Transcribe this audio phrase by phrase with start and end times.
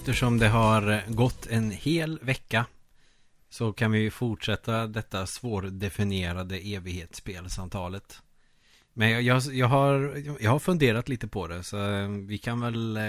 [0.00, 2.66] eftersom det har gått en hel vecka
[3.50, 8.22] så kan vi fortsätta detta svårdefinierade evighetsspelsamtalet.
[8.92, 11.76] Men jag, jag, jag, har, jag har funderat lite på det så
[12.28, 13.02] vi kan väl eh,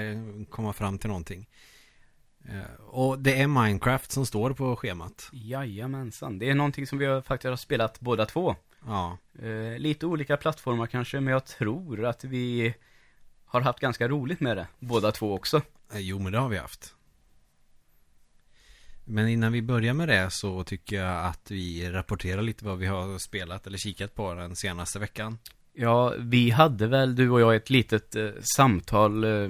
[0.49, 1.49] komma fram till någonting.
[2.46, 5.30] Eh, och det är Minecraft som står på schemat.
[5.32, 6.40] Jajamensan.
[6.40, 8.55] Det är någonting som vi faktiskt har spelat båda två.
[8.85, 9.18] Ja.
[9.41, 12.73] Eh, lite olika plattformar kanske, men jag tror att vi
[13.52, 14.68] har haft ganska roligt med det.
[14.80, 15.62] Båda två också.
[15.94, 16.96] Eh, Jo, men det har vi haft.
[19.05, 22.86] Men innan vi börjar med det så tycker jag att vi rapporterar lite vad vi
[22.86, 25.38] har spelat eller kikat på den senaste veckan.
[25.74, 29.49] Ja, vi hade väl, du och jag, ett litet eh, samtal eh,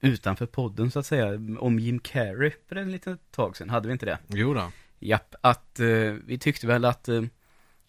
[0.00, 3.70] utanför podden så att säga, om Jim Carrey för en liten tag sedan.
[3.70, 4.18] Hade vi inte det?
[4.26, 4.72] Jo då.
[4.98, 5.86] Japp, att eh,
[6.26, 7.22] vi tyckte väl att eh,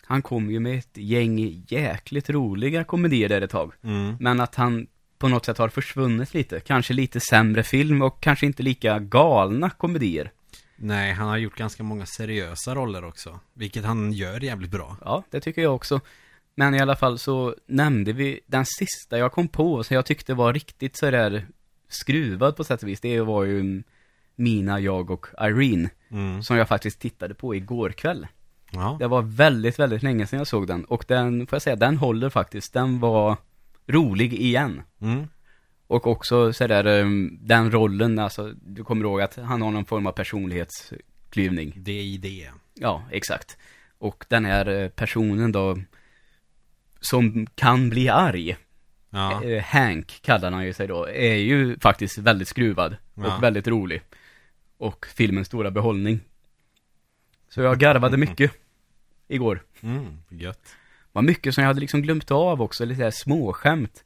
[0.03, 3.73] han kom ju med ett gäng jäkligt roliga komedier där ett tag.
[3.81, 4.15] Mm.
[4.19, 4.87] Men att han
[5.19, 6.59] på något sätt har försvunnit lite.
[6.59, 10.31] Kanske lite sämre film och kanske inte lika galna komedier.
[10.75, 13.39] Nej, han har gjort ganska många seriösa roller också.
[13.53, 14.97] Vilket han gör jävligt bra.
[15.05, 16.01] Ja, det tycker jag också.
[16.55, 20.33] Men i alla fall så nämnde vi den sista jag kom på, så jag tyckte
[20.33, 21.45] var riktigt sådär
[21.87, 23.01] skruvad på sätt och vis.
[23.01, 23.83] Det var ju
[24.35, 25.89] Mina, jag och Irene.
[26.11, 26.43] Mm.
[26.43, 28.27] Som jag faktiskt tittade på igår kväll.
[28.71, 28.95] Ja.
[28.99, 30.85] Det var väldigt, väldigt länge sedan jag såg den.
[30.85, 32.73] Och den, får jag säga, den håller faktiskt.
[32.73, 33.37] Den var
[33.89, 34.81] rolig igen.
[35.01, 35.27] Mm.
[35.87, 40.07] Och också sådär, um, den rollen, alltså, du kommer ihåg att han har någon form
[40.07, 41.73] av personlighetsklyvning.
[41.75, 42.49] Det är det.
[42.73, 43.57] Ja, exakt.
[43.97, 45.77] Och den här eh, personen då,
[46.99, 48.55] som kan bli arg,
[49.09, 49.43] Ja.
[49.43, 53.37] eh, Hank kallar han ju sig då, är ju faktiskt väldigt skruvad Ja.
[53.37, 54.01] och väldigt rolig.
[54.77, 56.19] Och filmens stora behållning.
[57.49, 58.51] Så jag garvade mycket
[59.27, 59.63] igår.
[59.81, 60.17] Mm.
[60.29, 60.75] Gött.
[61.11, 64.03] Var mycket som jag hade liksom glömt av också, lite såhär småskämt.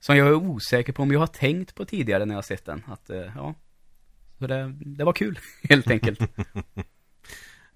[0.00, 2.64] Som jag är osäker på om jag har tänkt på tidigare när jag har sett
[2.64, 2.82] den.
[2.86, 3.54] Att, eh, ja.
[4.38, 6.20] Så det, det var kul, helt enkelt.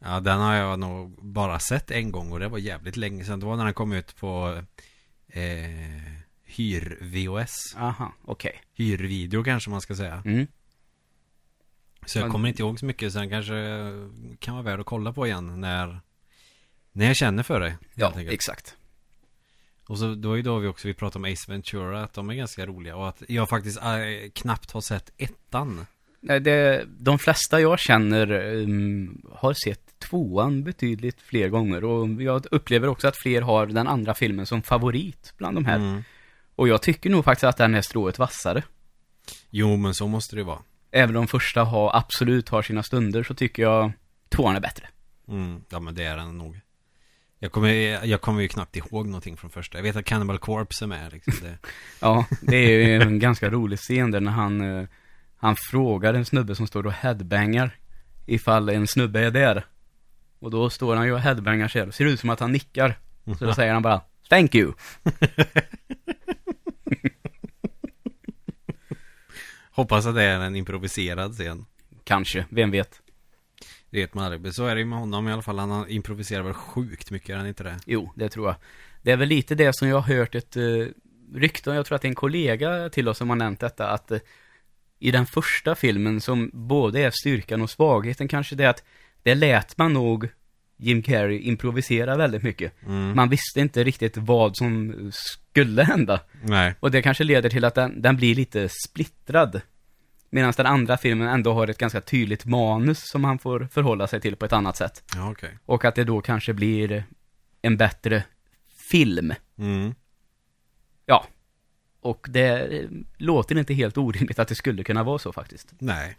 [0.03, 3.41] Ja, den har jag nog bara sett en gång och det var jävligt länge sedan.
[3.41, 4.63] Det var när den kom ut på
[5.29, 6.13] eh,
[6.45, 7.77] hyr-VOS.
[7.77, 8.63] Aha, okej.
[8.75, 10.23] Hyrvideo kanske man ska säga.
[10.25, 10.47] Mm.
[12.07, 13.13] Så jag kommer inte ihåg så mycket.
[13.13, 13.55] Så den kanske
[14.39, 16.01] kan vara värd att kolla på igen när,
[16.93, 17.77] när jag känner för det.
[17.95, 18.33] Ja, enkelt.
[18.33, 18.77] exakt.
[19.91, 22.03] Och så då är då vi också vi pratar om Ace Ventura.
[22.03, 22.97] Att de är ganska roliga.
[22.97, 25.87] Och att jag faktiskt eh, knappt har sett ettan.
[26.21, 31.85] Nej, det, de flesta jag känner um, har sett tvåan betydligt fler gånger.
[31.85, 35.77] Och jag upplever också att fler har den andra filmen som favorit bland de här.
[35.77, 36.03] Mm.
[36.55, 38.63] Och jag tycker nog faktiskt att den är strået vassare.
[39.51, 40.63] Jo, men så måste det vara.
[40.91, 43.93] Även om första har, absolut har sina stunder så tycker jag
[44.29, 44.89] tvåan är bättre.
[45.29, 45.63] Mm.
[45.69, 46.61] Ja, men det är den nog.
[47.43, 47.69] Jag kommer,
[48.05, 49.79] jag kommer ju knappt ihåg någonting från första.
[49.79, 51.35] Jag vet att Cannibal Corpse är med liksom.
[51.43, 51.59] Det.
[52.01, 54.89] Ja, det är ju en ganska rolig scen där när han, eh,
[55.37, 57.77] han frågar en snubbe som står och headbangar
[58.27, 59.67] ifall en snubbe är där.
[60.39, 61.91] Och då står han ju och headbangar själv.
[61.91, 62.99] Ser ut som att han nickar.
[63.39, 64.73] Så då säger han bara Thank you.
[69.71, 71.67] Hoppas att det är en improviserad scen.
[72.05, 73.01] Kanske, vem vet.
[73.91, 74.41] Det vet man aldrig.
[74.41, 75.59] Men så är det ju med honom i alla fall.
[75.59, 77.79] Han improviserar väl sjukt mycket, är han inte det?
[77.87, 78.57] Jo, det tror jag.
[79.03, 80.89] Det är väl lite det som jag har hört ett uh,
[81.35, 83.89] rykte om, jag tror att det är en kollega till oss som har nämnt detta,
[83.89, 84.19] att eh,
[84.99, 88.85] i den första filmen som både är styrkan och svagheten kanske det är att
[89.23, 90.29] det lät man nog
[90.77, 92.73] Jim Carrey improvisera väldigt mycket.
[92.87, 93.17] Mm.
[93.17, 96.21] Man visste inte riktigt vad som skulle hända.
[96.43, 96.75] Nej.
[96.81, 99.61] Och det kanske leder till att den, den blir lite splittrad.
[100.31, 104.21] Medan den andra filmen ändå har ett ganska tydligt manus som han får förhålla sig
[104.21, 105.03] till på ett annat sätt.
[105.15, 105.59] Ja, okej.
[105.67, 107.05] Och att det då kanske blir
[107.63, 108.25] en bättre
[108.91, 109.35] film.
[109.59, 109.95] Mm.
[111.07, 111.27] Ja.
[112.01, 115.75] Och det eh, låter inte helt orimligt att det skulle kunna vara så faktiskt.
[115.79, 116.17] Nej.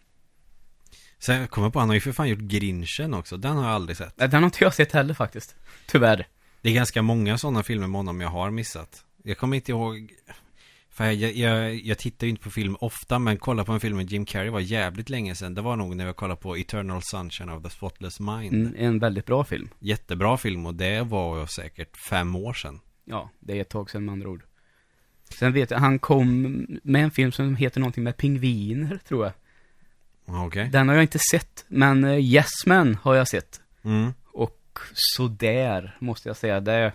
[1.20, 3.38] Sen jag kommer på, han har ju för fan gjort Grinchen också.
[3.38, 4.14] Den har jag aldrig sett.
[4.18, 5.56] Nej, Den har inte jag sett heller faktiskt.
[5.88, 6.28] Tyvärr.
[6.62, 9.06] Det är ganska många sådana filmer med honom jag har missat.
[9.24, 10.14] Jag kommer inte ihåg...
[10.94, 13.98] För jag, jag, jag tittar ju inte på film ofta, men kolla på en film
[13.98, 15.54] med Jim Carrey var jävligt länge sedan.
[15.54, 18.54] Det var nog när jag kollade på Eternal Sunshine of the Spotless Mind.
[18.54, 19.70] En, en väldigt bra film.
[19.80, 22.80] Jättebra film och det var säkert fem år sedan.
[23.06, 24.44] Ja, det är ett tag sedan med andra ord.
[25.30, 26.42] Sen vet jag, han kom
[26.84, 29.34] med en film som heter någonting med pingviner, tror jag.
[30.26, 30.70] Ja, Okej.
[30.72, 33.62] Den har jag inte sett, men eh, Yes Man har jag sett.
[33.84, 34.14] Mm.
[34.26, 36.60] Och sådär, måste jag säga.
[36.60, 36.94] Det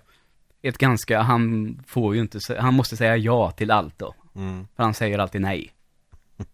[0.62, 4.14] ett ganska, han får ju inte, han måste säga ja till allt då.
[4.34, 4.66] Mm.
[4.76, 5.72] För han säger alltid nej.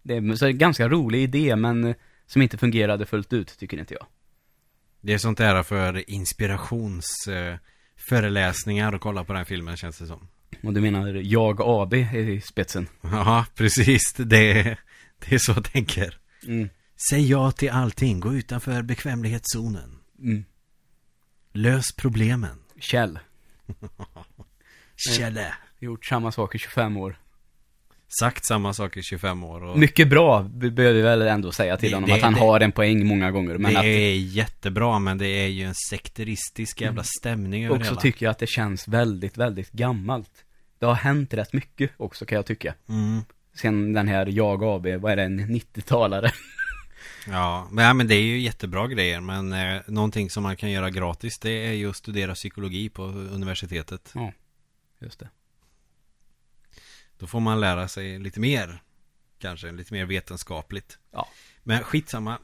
[0.01, 1.95] Det är så en ganska rolig idé, men eh,
[2.25, 4.05] som inte fungerade fullt ut, tycker inte jag.
[5.01, 7.27] Det är sånt där för inspirations...
[7.27, 7.55] Eh,
[8.09, 10.27] föreläsningar och kolla på den filmen känns det som.
[10.63, 12.87] Och du menar jag AB i spetsen?
[13.01, 14.13] Ja, precis.
[14.13, 14.77] Det,
[15.19, 16.19] det är så jag tänker.
[16.47, 16.69] Mm.
[17.09, 19.99] Säg ja till allting, gå utanför bekvämlighetszonen.
[20.19, 20.45] Mm.
[21.53, 22.59] Lös problemen.
[22.79, 23.19] Kjell.
[25.17, 25.53] Kjelle.
[25.79, 27.15] Gjort samma sak i 25 år.
[28.19, 29.63] Sagt samma sak i 25 år.
[29.63, 32.09] Och Mycket bra, behöver vi väl ändå säga till Det- honom.
[32.09, 33.57] det- att han det- har en poäng många gånger.
[33.57, 37.89] Men det att är jättebra, men det är ju en sekteristisk jävla stämning över också
[37.89, 38.01] hela.
[38.01, 40.31] tycker jag att det känns väldigt, väldigt gammalt.
[40.79, 42.73] Det har hänt rätt mycket också kan jag tycka.
[42.89, 43.21] Mm.
[43.61, 46.31] Sen den här Jag AB, vad är det, en 90-talare?
[47.27, 49.21] Ja, men, ja, men det är ju jättebra grejer.
[49.21, 53.03] Men eh, någonting som man kan göra gratis, det är ju att studera psykologi på
[53.03, 54.13] universitetet.
[54.99, 55.29] Just det.
[57.17, 58.81] Då får man lära sig lite mer.
[59.39, 60.97] Kanske lite mer vetenskapligt.
[61.11, 61.27] Ja.
[61.63, 62.37] Men skitsamma.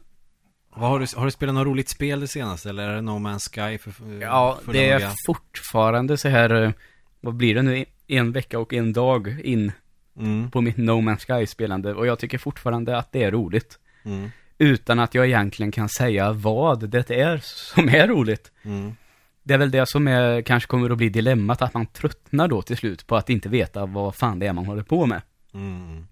[0.75, 2.69] Vad har, du, har du spelat något roligt spel det senaste?
[2.69, 3.77] Eller är det No Man's Sky?
[3.77, 5.13] För, för Ja, för det är nya?
[5.25, 6.71] fortfarande så här, eh,
[7.19, 9.71] vad blir det nu, en vecka och en dag in
[10.17, 11.93] Mm, på mitt No Man's Sky-spelande.
[11.93, 13.79] Och jag tycker fortfarande att det är roligt.
[14.03, 14.31] mm,
[14.61, 18.51] Utan att jag egentligen kan säga vad det är som är roligt.
[18.63, 18.95] mm.
[19.44, 22.61] Det är väl det som är, kanske kommer att bli dilemmat, att man tröttnar då
[22.61, 25.21] till slut på att inte veta vad fan det är man håller på med.
[25.53, 26.07] Mm.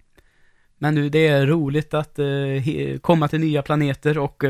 [0.78, 4.44] Men nu, det är roligt att eh, komma till nya planeter och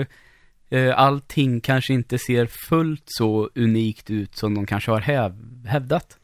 [0.70, 6.18] eh, allting kanske inte ser fullt så unikt ut som de kanske har häv- hävdat.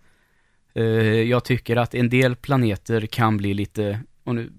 [0.76, 0.84] Eh,
[1.22, 4.52] jag tycker att en del planeter kan bli lite, och nu,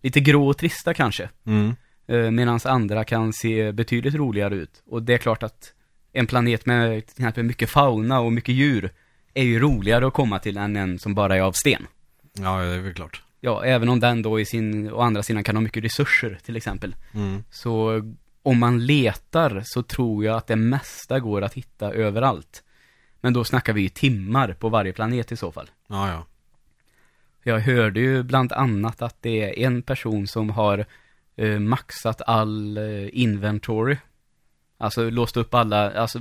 [0.00, 1.28] lite grå och trista kanske.
[1.46, 1.76] Mm.
[2.06, 4.82] Eh, Medan andra kan se betydligt roligare ut.
[4.86, 5.72] Och det är klart att
[6.12, 8.92] en planet med till exempel mycket fauna och mycket djur
[9.34, 11.86] är ju roligare att komma till än en som bara är av sten.
[12.32, 13.22] Ja, det är väl klart.
[13.40, 16.56] Ja, även om den då i sin, å andra sidan kan ha mycket resurser till
[16.56, 16.96] exempel.
[17.14, 17.44] Mm.
[17.50, 18.02] Så
[18.42, 22.62] om man letar så tror jag att det mesta går att hitta överallt.
[23.20, 25.70] Men då snackar vi ju timmar på varje planet i så fall.
[25.88, 26.26] Ja, ja.
[27.42, 30.86] Jag hörde ju bland annat att det är en person som har
[31.36, 33.96] eh, maxat all eh, inventory.
[34.78, 36.18] Alltså låst upp alla, alltså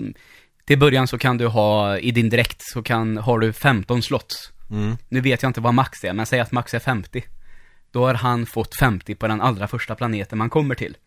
[0.65, 4.51] till början så kan du ha, i din dräkt så kan, har du 15 slots.
[4.69, 4.97] Mm.
[5.09, 7.23] Nu vet jag inte vad max är, men säg att max är 50.
[7.91, 10.97] Då har han fått 50 på den allra första planeten man kommer till.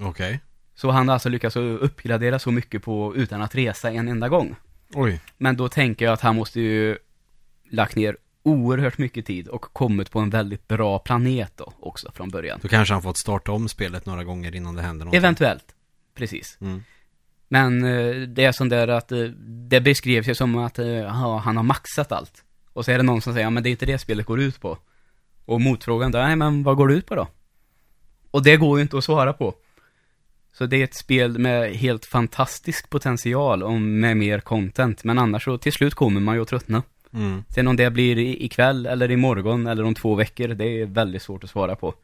[0.00, 0.40] Okej.
[0.74, 4.56] Så han har alltså lyckats uppgradera så mycket på, utan att resa en enda gång.
[4.94, 5.20] Oj.
[5.36, 6.98] Men då tänker jag att han måste ju
[7.70, 12.28] lagt ner oerhört mycket tid och kommit på en väldigt bra planet då också från
[12.28, 12.58] början.
[12.62, 15.14] Då kanske han fått starta om spelet några gånger innan det händer något.
[15.14, 15.74] Eventuellt.
[16.14, 16.58] Precis.
[16.60, 16.82] Mm.
[17.48, 19.18] Men eh, det är sånt där att eh,
[19.68, 22.44] det beskrevs ju som att eh, ja, han har maxat allt.
[22.72, 24.40] Och så är det någon som säger, ja men det är inte det spelet går
[24.40, 24.78] ut på.
[25.44, 27.28] Och motfrågan då, nej men vad går det ut på då?
[28.30, 29.54] Och det går ju inte att svara på.
[30.52, 35.04] Så det är ett spel med helt fantastisk potential och med mer content.
[35.04, 36.82] Men annars så till slut kommer man ju att tröttna.
[37.14, 37.44] Mm.
[37.48, 41.44] Sen om det blir ikväll eller imorgon eller om två veckor, det är väldigt svårt
[41.44, 41.94] att svara på.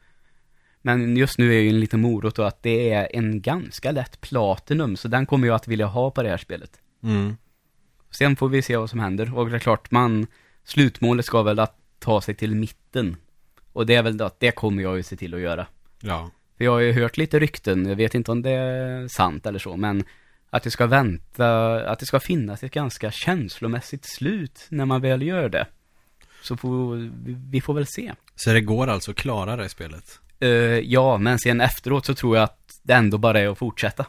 [0.81, 4.21] Men just nu är ju en liten morot då att det är en ganska lätt
[4.21, 6.71] platinum, så den kommer jag att vilja ha på det här spelet.
[7.03, 7.37] Mm.
[8.11, 9.37] Sen får vi se vad som händer.
[9.37, 10.27] Och det är klart, man,
[10.63, 13.15] slutmålet ska väl att ta sig till mitten.
[13.73, 15.67] Och det är väl att det kommer jag ju se till att göra.
[16.01, 16.31] Ja.
[16.57, 19.59] För jag har ju hört lite rykten, jag vet inte om det är sant eller
[19.59, 20.03] så, men
[20.53, 25.21] att det ska vänta, att det ska finnas ett ganska känslomässigt slut när man väl
[25.21, 25.67] gör det.
[26.41, 28.13] Så får, vi, vi får väl se.
[28.35, 30.19] Så det går alltså att klara det spelet?
[30.39, 34.05] Eh, ja, men sen efteråt så tror jag att det ändå bara är att fortsätta.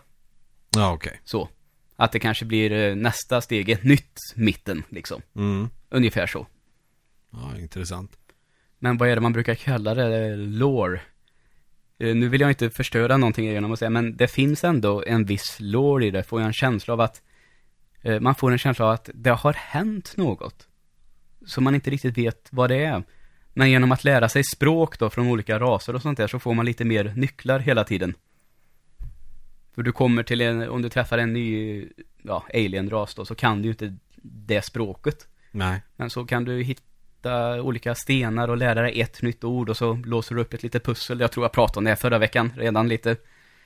[0.76, 1.20] Ja, okej.
[1.24, 1.48] Så.
[1.96, 5.22] Att det kanske blir eh, nästa steg, ett nytt mitten, liksom.
[5.36, 5.68] Mm.
[5.90, 6.46] Ungefär så.
[7.30, 8.16] Ja, intressant.
[8.78, 10.36] Men vad är det man brukar kalla det?
[10.36, 11.00] Lore.
[12.02, 15.24] Eh, Nu vill jag inte förstöra någonting genom att säga, men det finns ändå en
[15.24, 16.22] viss lore i det.
[16.22, 17.22] Får jag en känsla av att,
[18.02, 20.68] eh, man får en känsla av att det har hänt något.
[21.46, 23.02] Så man inte riktigt vet vad det är.
[23.54, 26.54] Men genom att lära sig språk då från olika raser och sånt där så får
[26.54, 28.14] man lite mer nycklar hela tiden.
[29.74, 31.88] För du kommer till en, om du träffar en ny,
[32.22, 35.28] ja, alien-ras då, så kan du ju inte det språket.
[35.50, 35.82] Nej.
[35.96, 36.82] Men så kan du hitta
[37.62, 40.84] olika stenar och lära dig ett nytt ord och så låser du upp ett litet
[40.84, 41.20] pussel.
[41.20, 43.16] Jag tror jag pratade om det förra veckan redan lite.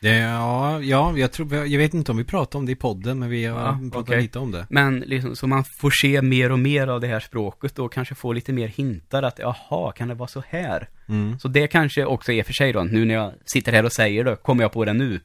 [0.00, 3.28] Ja, ja, jag tror, jag vet inte om vi pratade om det i podden, men
[3.30, 4.22] vi har Ja, pratat okej.
[4.22, 4.66] lite om det.
[4.70, 8.14] Men liksom, så man får se mer och mer av det här språket och kanske
[8.14, 10.88] få lite mer hintar att jaha, kan det vara så här?
[11.08, 11.38] Mm.
[11.38, 14.24] Så det kanske också är för sig då, nu när jag sitter här och säger
[14.24, 15.20] det, kommer jag på det nu.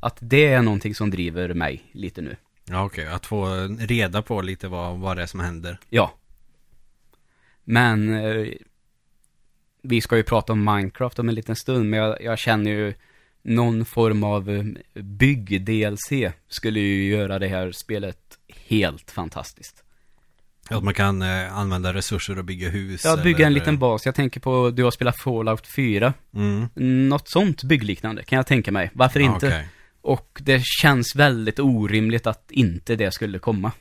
[0.00, 2.36] Att det är någonting som driver mig lite nu.
[2.64, 3.06] Ja, okej.
[3.06, 3.46] Att få
[3.78, 5.78] reda på lite vad, vad det är som händer.
[5.88, 6.14] Ja.
[7.70, 8.46] Men eh,
[9.82, 12.94] vi ska ju prata om Minecraft om en liten stund, men jag, jag känner ju
[13.42, 18.18] någon form av eh, bygg-DLC skulle ju göra det här spelet
[18.68, 19.84] helt fantastiskt.
[20.68, 23.04] Att man kan eh, använda resurser och bygga hus.
[23.04, 24.06] Ja, bygga en eller- liten bas.
[24.06, 26.14] Jag tänker på, du har spelat Fallout 4.
[26.34, 26.68] Mm.
[27.08, 28.90] Något sånt byggliknande kan jag tänka mig.
[28.94, 29.46] Varför inte?
[29.46, 29.68] Okej.
[30.00, 33.72] Och det känns väldigt orimligt att inte det skulle komma.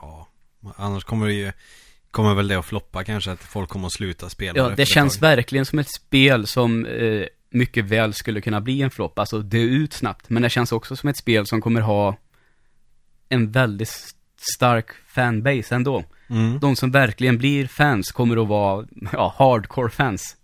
[0.00, 0.28] Ja,
[0.76, 1.52] annars kommer det ju
[2.16, 5.22] Kommer väl det att floppa kanske att folk kommer att sluta spela Ja, det känns
[5.22, 9.58] verkligen som ett spel som eh, mycket väl skulle kunna bli en flopp, alltså dö
[9.58, 10.30] ut snabbt.
[10.30, 12.16] Men det känns också som ett spel som kommer ha
[13.28, 14.14] en väldigt
[14.56, 16.04] stark fanbase ändå.
[16.28, 16.58] mm.
[16.60, 20.36] De som verkligen blir fans kommer att vara, ja, hardcore fans.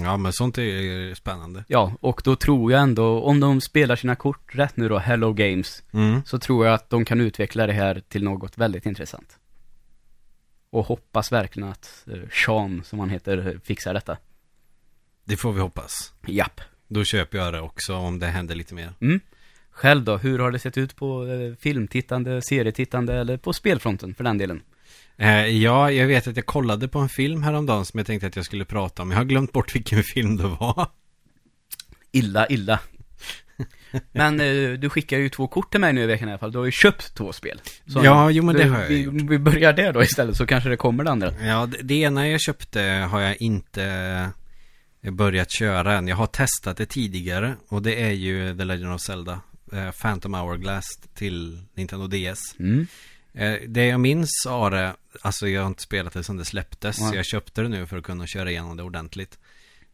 [0.00, 4.16] Ja men sånt är spännande Ja, och då tror jag ändå, om de spelar sina
[4.16, 6.22] kort rätt nu då, Hello Games, mm.
[6.24, 9.38] så tror jag att de kan utveckla det här till något väldigt intressant.
[10.70, 14.16] Och hoppas verkligen att eh, Sean, som han heter, fixar detta.
[15.24, 16.60] Det får vi hoppas Japp.
[16.88, 19.20] Då köper jag det också om det händer lite mer Mm.
[19.70, 24.24] Själv då, hur har det sett ut på eh, filmtittande, serietittande eller på spelfronten för
[24.24, 24.62] den delen?
[25.16, 28.36] eh, Ja, jag vet att jag kollade på en film häromdagen som jag tänkte att
[28.36, 30.88] jag skulle prata om Jag har glömt bort vilken film det var
[32.12, 32.80] Illa, illa.
[34.12, 36.52] Men eh, du skickar ju två kort till mig nu i veckan i alla fall.
[36.52, 37.60] Du har ju köpt två spel.
[37.86, 39.14] Så Ja, jo, men det har jag vi, gjort.
[39.14, 41.32] vi börjar där då istället så kanske det kommer det andra.
[41.46, 43.84] Ja, det, det ena jag köpte har jag inte
[45.02, 46.08] eh, börjat köra än.
[46.08, 49.40] Jag har testat det tidigare och det är ju The Legend of Zelda.
[49.72, 52.40] eh, Phantom Hourglass till Nintendo DS.
[52.58, 52.86] Mm.
[53.68, 57.00] Det jag minns av det, alltså jag har inte spelat det sedan det släpptes.
[57.00, 57.10] Nej.
[57.10, 59.38] Så jag köpte det nu för att kunna köra igenom det ordentligt.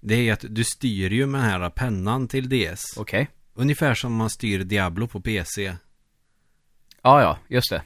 [0.01, 2.83] Det är att du styr ju med den här pennan till DS.
[2.97, 3.29] Okej.
[3.55, 5.77] Ungefär som man styr Diablo på PC.
[7.03, 7.83] Ja, ja, just det.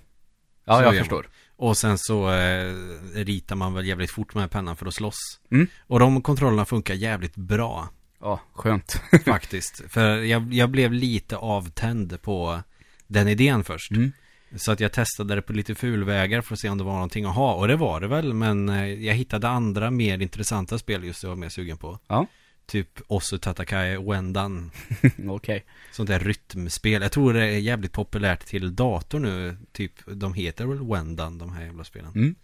[0.64, 1.28] Ja, Så jag förstår.
[1.56, 2.74] Och sen så eh,
[3.14, 5.40] ritar man väl jävligt fort med pennan för att slåss.
[5.50, 5.66] Mm.
[5.86, 7.88] Och de kontrollerna funkar jävligt bra.
[8.20, 9.00] Ja, skönt.
[9.24, 9.82] faktiskt.
[9.88, 12.62] För jag, jag blev lite avtänd på
[13.06, 13.90] den idén först.
[13.90, 14.12] Mm.
[14.56, 17.24] Så att jag testade det på lite fulvägar för att se om det var någonting
[17.24, 17.54] att ha.
[17.54, 21.30] Och det var det väl, men eh, jag hittade andra mer intressanta spel just jag
[21.30, 21.98] var mer sugen på.
[22.06, 22.26] Ja.
[22.66, 24.70] Typ Osu Tatakai Wendan.
[25.28, 25.64] Okej.
[25.92, 27.02] Sånt där rytmspel.
[27.02, 29.56] Jag tror det är jävligt populärt till dator nu.
[29.72, 32.12] Typ, de heter väl Wendan, de här jävla spelen.
[32.14, 32.34] Mm.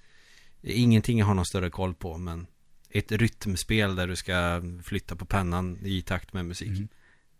[0.62, 2.46] Ingenting jag har någon större koll på, men
[2.90, 6.68] ett rytmspel där du ska flytta på pennan i takt med musik.
[6.68, 6.88] Mm.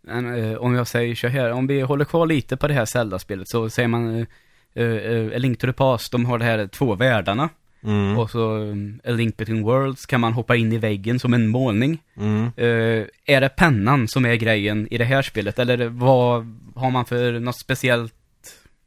[0.01, 2.85] Men eh, om jag säger så här, om vi håller kvar lite på det här
[2.85, 4.27] Zelda-spelet så säger man
[4.73, 7.49] eh, eh, A Link to the Past, de har det här två världarna.
[7.83, 8.17] Mm.
[8.17, 11.47] Och så um, A Link Between Worlds kan man hoppa in i väggen som en
[11.47, 12.01] målning.
[12.17, 12.43] Mm.
[12.57, 15.59] Eh, är det pennan som är grejen i det här spelet?
[15.59, 18.13] Eller vad har man för något speciellt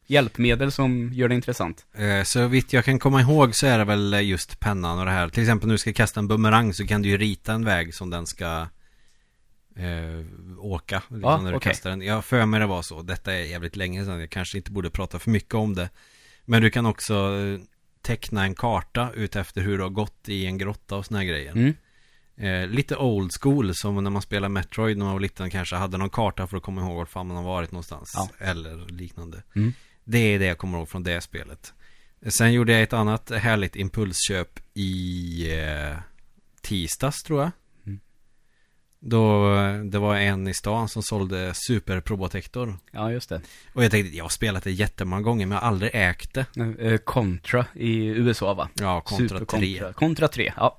[0.06, 1.86] hjälpmedel som gör det intressant?
[1.94, 5.10] Eh, Så vitt jag kan komma ihåg så är det väl just pennan och det
[5.10, 5.28] här.
[5.28, 7.94] Till exempel när du ska kasta en bumerang så kan du ju rita en väg
[7.94, 8.66] som den ska
[9.76, 10.24] eh,
[10.58, 11.02] åka.
[11.08, 11.70] Liksom Ja, när du okej.
[11.72, 12.02] kastar den.
[12.02, 13.02] Jag för mig det var så.
[13.02, 14.20] Detta är jävligt länge sedan.
[14.20, 15.90] Jag kanske inte borde prata för mycket om det.
[16.44, 17.60] Men du kan också eh,
[18.06, 21.26] teckna en karta ut efter hur du har gått i en grotta och såna här
[21.26, 21.52] grejer.
[21.52, 21.74] Mm.
[22.36, 25.98] Eh, lite old school som när man spelar Metroid när man var liten kanske hade
[25.98, 28.12] någon karta för att komma ihåg var fan man har varit någonstans.
[28.14, 28.28] Ja.
[28.38, 29.42] Eller liknande.
[29.56, 29.72] Mm.
[30.04, 31.72] Det är det jag kommer ihåg från det spelet.
[32.26, 35.96] Sen gjorde jag ett annat härligt impulsköp i eh,
[36.62, 37.50] tisdags tror jag.
[39.00, 39.48] Då
[39.84, 42.78] det var en i stan som sålde Super Probotector.
[42.92, 43.40] Ja, just det.
[43.72, 46.46] Och jag tänkte, jag har spelat det jättemånga gånger men jag har aldrig ägt det.
[46.80, 48.68] Eh, Contra i USA va?
[48.74, 49.46] Ja, Super 3.
[49.46, 49.92] Contra.
[49.92, 50.78] Contra 3, ja.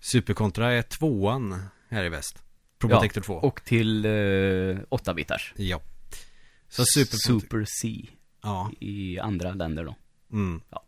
[0.00, 2.42] Superkontra är tvåan här i väst.
[2.78, 3.34] Probotector 2.
[3.34, 5.52] Och till eh, 8-bitars.
[5.56, 5.80] Ja.
[6.68, 8.06] Så Super, Super C
[8.42, 8.70] Ja.
[8.80, 9.94] i andra länder då.
[10.32, 10.60] Mm.
[10.70, 10.84] Ja.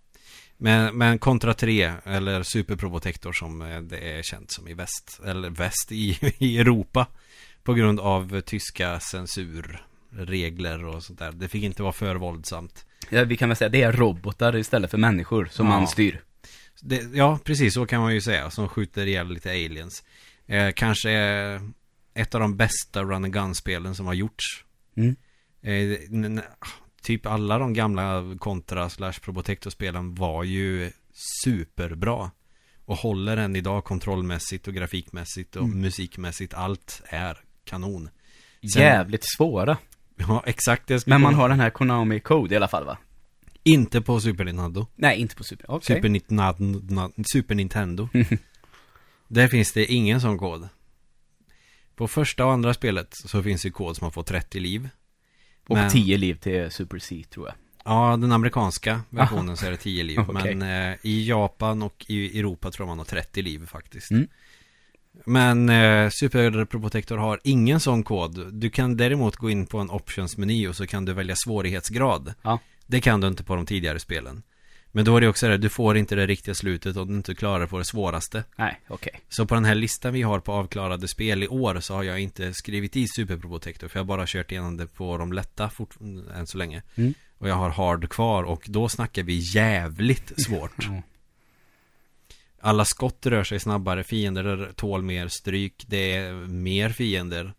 [0.62, 5.20] Men, men Contra 3, eller Super Probotector som eh, det är känt som i väst,
[5.24, 7.06] eller väst i, i Europa.
[7.62, 11.32] På grund av tyska censurregler och sånt där.
[11.32, 12.86] Det fick inte vara för våldsamt.
[13.10, 15.72] Ja, vi kan väl säga det är robotar istället för människor som Ja.
[15.78, 16.22] man styr.
[16.80, 18.50] Det, ja, precis så kan man ju säga.
[18.50, 20.02] Som skjuter ihjäl lite aliens.
[20.46, 21.10] Eh, kanske
[22.14, 24.64] ett av de bästa run and gun-spelen som har gjorts.
[24.96, 25.16] Mm.
[25.62, 26.42] Eh, n-
[27.02, 30.90] typ alla de gamla Contra slash Probotector-spelen var ju
[31.44, 32.30] superbra.
[32.84, 35.80] Och håller än idag kontrollmässigt och grafikmässigt och Mm.
[35.80, 36.54] musikmässigt.
[36.54, 38.08] Allt är kanon.
[38.72, 39.76] Sen- Jävligt svåra.
[40.16, 40.88] Ja, exakt.
[40.88, 42.98] Men man komma- har den här Konami Code i alla fall va?
[43.62, 44.86] Inte på Super Nintendo.
[44.94, 45.70] Nej, inte på Super.
[45.70, 45.96] Okej.
[45.96, 48.08] Super, Nintendo, Super Nintendo.
[49.28, 50.68] Där finns det ingen sån kod.
[51.96, 54.88] På första och andra spelet så finns det kod som har fått 30 liv.
[55.68, 57.54] Och Men- 10 liv till Super C tror jag.
[57.84, 60.18] Ja, den amerikanska versionen så är det 10 liv.
[60.28, 60.54] Okej.
[60.54, 64.10] Men eh, i Japan och i Europa tror man har 30 liv faktiskt.
[64.10, 64.28] Mm.
[65.26, 68.54] Men eh, Super Probotector har ingen sån kod.
[68.54, 72.34] Du kan däremot gå in på en options-meny och så kan du välja svårighetsgrad.
[72.42, 72.58] Ja.
[72.86, 74.42] Det kan du inte på de tidigare spelen.
[74.94, 77.34] Men då är det också det, du får inte det riktiga slutet om du inte
[77.34, 78.44] klarar på det svåraste.
[78.56, 79.20] Nej, okej.
[79.28, 82.20] Så på den här listan vi har på avklarade spel i år så har jag
[82.20, 85.70] inte skrivit i Super Protector för jag har bara kört igenom det på de lätta
[85.70, 85.96] fort,
[86.34, 86.82] än så länge.
[86.94, 87.14] Mm.
[87.38, 90.88] Och jag har hard kvar och då snackar vi jävligt svårt.
[92.60, 97.54] Alla skott rör sig snabbare, fiender tål mer stryk, det är mer fiender.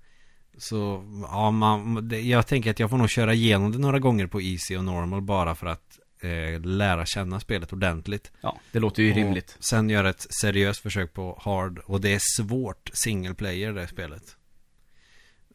[0.57, 4.41] Så ja, man, jag tänker att jag får nog köra igenom det några gånger på
[4.41, 5.92] Easy och Normal bara för att
[6.23, 8.31] eh, lära känna spelet ordentligt.
[8.41, 9.57] ja, det låter ju Och rimligt.
[9.59, 14.35] Sen göra ett seriöst försök på hard och det är svårt single player det spelet.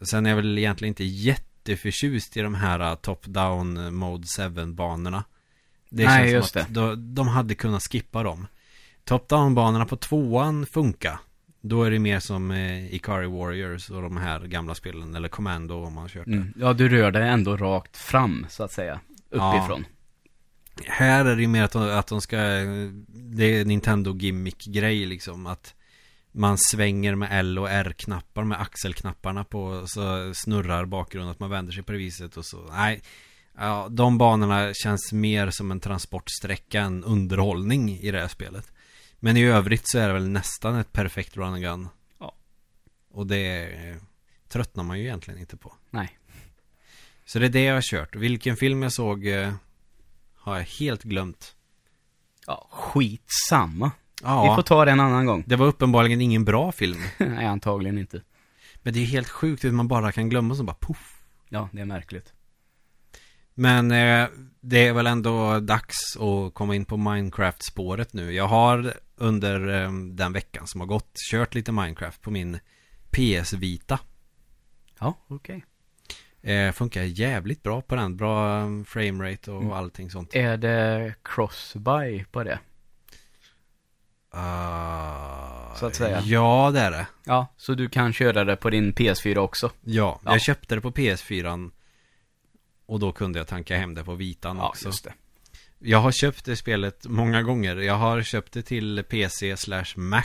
[0.03, 5.25] Sen är jag väl egentligen inte jätteförtjust i de här uh, top-down uh, mode 7-banorna.
[5.91, 8.47] Det Nej, känns just som att de, de hade kunnat skippa dem.
[9.05, 11.19] Top-down-banorna på tvåan funkar.
[11.61, 15.75] Då är det mer som eh, Ikari Warriors och de här gamla spelen, eller Commando
[15.85, 16.33] om man kört det.
[16.33, 16.53] Mm.
[16.57, 19.01] Ja, du rör dig ändå rakt fram, så att säga.
[19.31, 19.81] Ja.
[20.87, 22.37] Här är det ju mer att de, att de ska
[23.07, 25.75] Det är Nintendo gimmick-grej liksom Att
[26.33, 31.73] Man svänger med L och R-knappar med axelknapparna på Så snurrar bakgrunden att man vänder
[31.73, 32.69] sig på det viset och så.
[32.71, 33.03] Nej.
[33.59, 38.73] Ja, De banorna känns mer som en transportsträcka än underhållning i det här spelet.
[39.21, 41.89] Men i övrigt så är det väl nästan ett perfekt run and gun.
[42.21, 42.35] Ja.
[43.11, 43.71] Och det
[44.49, 45.75] tröttnar man ju egentligen inte på.
[45.91, 46.19] Nej.
[47.25, 48.17] Så det är det jag har kört.
[48.17, 49.53] Vilken film jag såg eh,
[50.49, 51.55] Har jag helt glömt
[52.47, 53.91] Ja, skitsamma.
[54.23, 55.45] Ja, Vi får ta det en annan gång.
[55.47, 56.99] det var uppenbarligen ingen bra film.
[57.19, 58.23] Nej, antagligen inte.
[58.83, 61.23] Men det är helt sjukt att man bara kan glömma så bara poff.
[61.49, 62.33] Ja, det är märkligt.
[63.55, 64.29] Men eh,
[64.61, 68.33] det är väl ändå dags att komma in på Minecraft-spåret nu.
[68.33, 72.59] Jag har under eh, den veckan som har gått kört lite Minecraft på min
[73.11, 73.99] PS Vita.
[74.99, 75.65] Ja, okej.
[76.43, 78.17] Eh, funkar jävligt bra på den.
[78.17, 79.73] Bra eh, framerate och Mm.
[79.73, 80.35] allting sånt.
[80.35, 82.59] Är det cross-buy på det?
[84.31, 86.21] Ah, Så att säga.
[86.25, 87.07] Ja, det är det.
[87.25, 89.71] Ja, så du kan köra det på din PS4 också?
[89.85, 90.33] Ja, Ja.
[90.33, 91.71] jag köpte det på PS4
[92.87, 94.87] och då kunde jag tanka hem det på Vitan Ja, också.
[94.89, 95.13] just det.
[95.79, 97.77] Jag har köpt det spelet många gånger.
[97.77, 100.23] Jag har köpt det till PC slash Mac.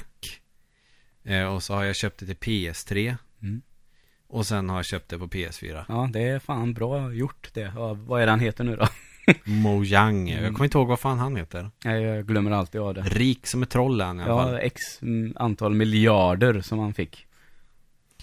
[1.24, 3.16] Eh, och så har jag köpt det till PS3.
[3.42, 3.62] Mm.
[4.34, 5.86] Och sen har jag köpt det på PS4.
[5.88, 7.72] Ja, det är fan bra gjort det.
[7.76, 8.88] Ja, vad är det han heter nu då?
[9.44, 10.30] Mojang.
[10.30, 10.54] Jag Mm.
[10.54, 11.70] kommer inte ihåg vad fan han heter.
[11.86, 13.02] Nej, Jag glömmer alltid av det.
[13.02, 14.56] Rik som ett troll i alla Ja, fall.
[14.62, 17.26] x mm, antal miljarder som han fick.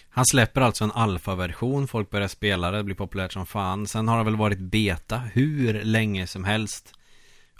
[0.09, 1.89] Han släpper alltså en alfa-version.
[1.89, 2.77] Folk börjar spela det.
[2.77, 3.87] Det blir populärt som fan.
[3.87, 6.93] Sen har det väl varit beta hur länge som helst.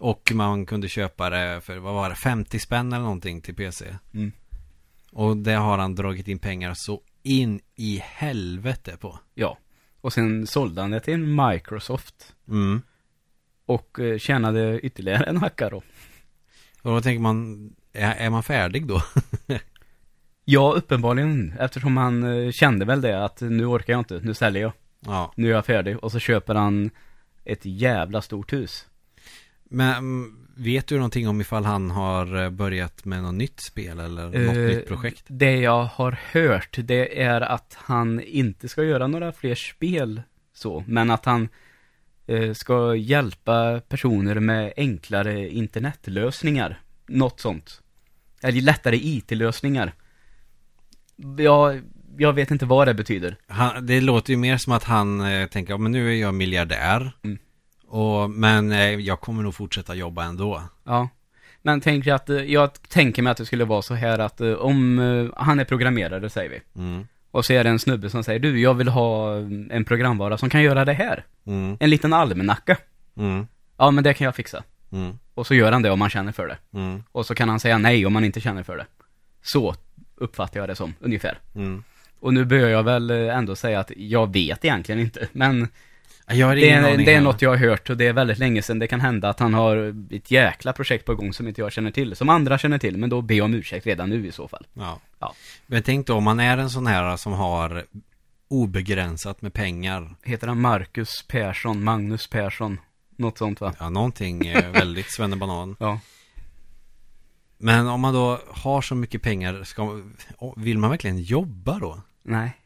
[0.01, 3.85] Och man kunde köpa det för, vad var det, 50 spänn eller någonting till PC.
[4.15, 4.33] Mm.
[5.13, 9.19] Och det har han dragit in pengar så in i helvete på.
[9.35, 9.59] Ja.
[10.01, 12.35] Och sen sålde han det till Microsoft.
[12.49, 12.83] Mm.
[13.67, 15.83] Och eh, tjänade ytterligare en hacka då.
[16.83, 19.03] Och då tänker man, är, är man färdig då?
[20.45, 21.55] Ja, uppenbarligen.
[21.59, 24.73] Eftersom han eh, kände väl det att nu orkar jag inte, nu säljer jag.
[25.01, 25.33] ja.
[25.37, 25.99] Nu är jag färdig.
[25.99, 26.91] Och så köper han
[27.45, 28.87] ett jävla stort hus.
[29.65, 34.01] Men mm, vet du någonting om ifall han har eh, börjat med något nytt spel
[34.01, 35.25] eller något Eh, nytt projekt?
[35.27, 40.85] Det jag har hört, det är att han inte ska göra några fler spel så,
[40.87, 41.49] men att han
[42.27, 46.81] eh, ska hjälpa personer med enklare internetlösningar.
[47.07, 47.83] Något sånt.
[48.43, 49.93] Eller lättare IT-lösningar.
[51.39, 51.83] Jag,
[52.19, 53.37] jag vet inte vad det betyder.
[53.47, 56.35] Han, det låter ju mer som att han eh, tänker, ja, men nu är jag
[56.35, 57.13] miljardär.
[57.23, 57.39] Mm.
[57.91, 60.63] Och, men eh, jag kommer nog fortsätta jobba ändå.
[60.85, 61.09] Ja.
[61.63, 64.41] Men tänk dig att, eh, jag tänker mig att det skulle vara så här att
[64.41, 66.81] eh, om han är programmerare säger vi.
[66.81, 67.07] Mm.
[67.31, 70.39] Och så är det en snubbe som säger, du jag vill ha eh, en programvara
[70.39, 71.25] som kan göra det här.
[71.47, 71.77] Mm.
[71.81, 72.77] En liten almanacka.
[73.17, 73.47] Mm.
[73.77, 74.63] Ja men det kan jag fixa.
[74.93, 75.19] Mm.
[75.35, 76.79] Och så gör han det om man känner för det.
[76.79, 77.03] Mm.
[77.13, 78.87] Och så kan han säga nej om man inte känner för det.
[79.43, 79.75] Så
[80.17, 81.39] uppfattar jag det som, ungefär.
[81.55, 81.85] Mm.
[82.21, 85.29] Och nu bör jag väl ändå säga att jag vet egentligen inte.
[85.33, 85.69] Men
[86.33, 88.13] Jag har det ingen är, aning det är något jag har hört och det är
[88.13, 91.49] väldigt länge sedan det kan hända att han har ett jäkla projekt på gång som
[91.49, 92.17] inte jag känner till.
[92.17, 94.67] Som andra känner till, men då jag om ursäkt redan nu i så fall.
[94.75, 95.01] Ja.
[95.19, 95.35] Ja.
[95.67, 97.85] Men tänk då om man är en sån här som har
[98.49, 100.15] obegränsat med pengar.
[100.23, 102.81] Heter han Marcus Persson, Magnus Persson?
[103.17, 103.75] Något sånt va?
[103.79, 105.77] Ja, någonting eh, väldigt svennebanan.
[105.81, 106.01] Ja.
[107.59, 110.01] Men om man då har så mycket pengar, ska,
[110.57, 112.01] vill man verkligen jobba då?
[112.23, 112.60] Nej.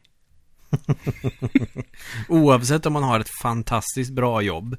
[2.29, 4.77] Oavsett om man har ett fantastiskt bra jobb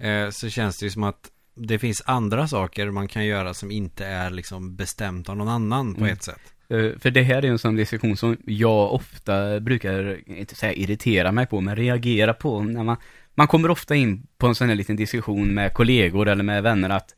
[0.00, 3.70] eh, Så känns det ju som att Det finns andra saker man kan göra som
[3.70, 6.12] inte är liksom bestämt av någon annan på Mm.
[6.12, 10.54] ett sätt Eh, För det här är en sån diskussion som jag ofta brukar, inte
[10.54, 12.62] säga irritera mig på, men reagera på.
[12.62, 12.96] När man,
[13.34, 16.90] man kommer ofta in på en sån här liten diskussion med kollegor eller med vänner
[16.90, 17.14] att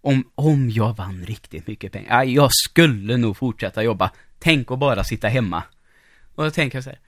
[0.00, 4.10] om, om jag vann riktigt mycket pengar, ja, jag skulle nog fortsätta jobba.
[4.38, 5.62] Tänk att bara sitta hemma.
[6.34, 6.98] Och då tänker jag så här,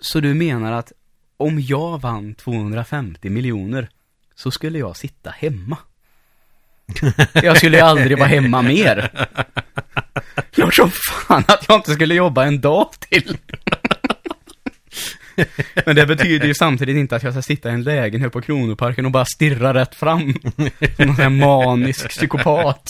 [0.00, 0.92] så du menar att
[1.36, 3.88] om jag vann 250 miljoner
[4.34, 5.76] så skulle jag sitta hemma?
[7.32, 9.10] Jag skulle ju aldrig vara hemma mer.
[10.54, 13.36] Jag tror fan att jag inte skulle jobba en dag till.
[15.86, 19.06] Men det betyder ju samtidigt inte att jag ska sitta i en lägenhet på Kronoparken
[19.06, 20.34] och bara stirra rätt fram.
[20.96, 22.84] Som här manisk psykopat.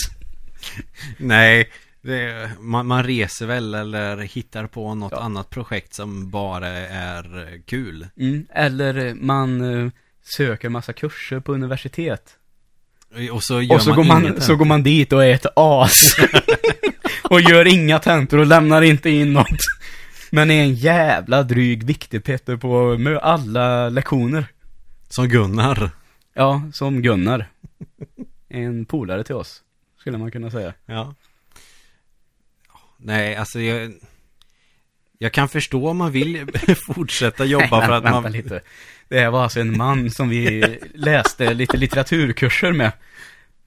[1.16, 1.70] Nej,
[2.02, 5.20] det, man, man reser väl eller hittar på något Ja.
[5.20, 8.06] annat projekt som bara är kul.
[8.16, 8.46] Mm.
[8.54, 9.90] Eller man eh,
[10.36, 12.36] söker massa kurser på universitet.
[13.32, 15.46] Och så gör Och så man går, man, så går man dit och är ett
[15.56, 16.16] as.
[17.30, 19.58] och gör inga tentor och lämnar inte in något.
[20.30, 24.46] Men är en jävla dryg viktig Petter på alla lektioner.
[25.08, 25.90] Som Gunnar.
[26.34, 27.46] Ja, som Gunnar.
[28.48, 29.62] En polare till oss,
[30.00, 30.74] skulle man kunna säga.
[30.86, 31.14] Ja.
[33.02, 33.92] Nej, alltså jag...
[35.22, 36.46] Jag kan förstå om man vill
[36.86, 38.32] fortsätta jobba Nej, för att vänta man...
[38.32, 38.60] lite.
[39.08, 42.92] Det var alltså en man som vi läste lite litteraturkurser med.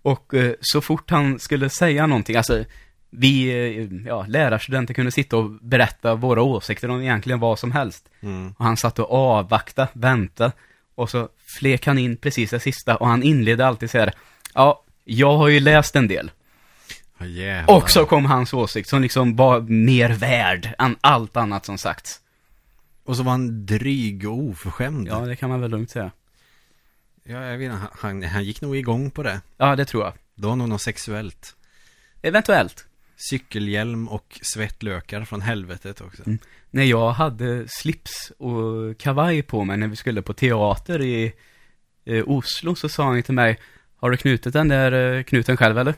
[0.02, 2.66] Och eh, så fort han skulle säga någonting, alltså
[3.10, 8.10] vi, eh, ja, lärarstudenter kunde sitta och berätta våra åsikter om egentligen vad som helst.
[8.22, 8.54] Mm.
[8.58, 10.52] Och han satt och avvakta, vänta.
[10.96, 14.14] Och så flek han in precis det sista och han inledde alltid så här.
[14.54, 16.32] Ja, jag har ju läst en del.
[17.26, 17.78] Jävlar.
[17.78, 22.20] Och så kom hans åsikt som liksom var mer värd än allt annat som sagts.
[23.04, 25.08] Och så var han dryg och oförskämd.
[25.08, 26.12] Ja, det kan man väl lugnt säga.
[27.24, 29.42] Ja, jag vet inte, han, han gick nog igång på det.
[29.58, 30.14] Ja, det tror jag.
[30.36, 31.56] Det var nog något sexuellt.
[32.22, 32.86] Eventuellt.
[33.16, 36.24] Cykelhjälm och svettlökar från helvetet också.
[36.26, 36.40] Mm.
[36.72, 41.34] När jag hade slips och kavaj på mig när vi skulle på teater i
[42.06, 43.60] eh, Oslo så sa han till mig
[43.96, 45.96] Har du knutit den där eh, knuten själv eller?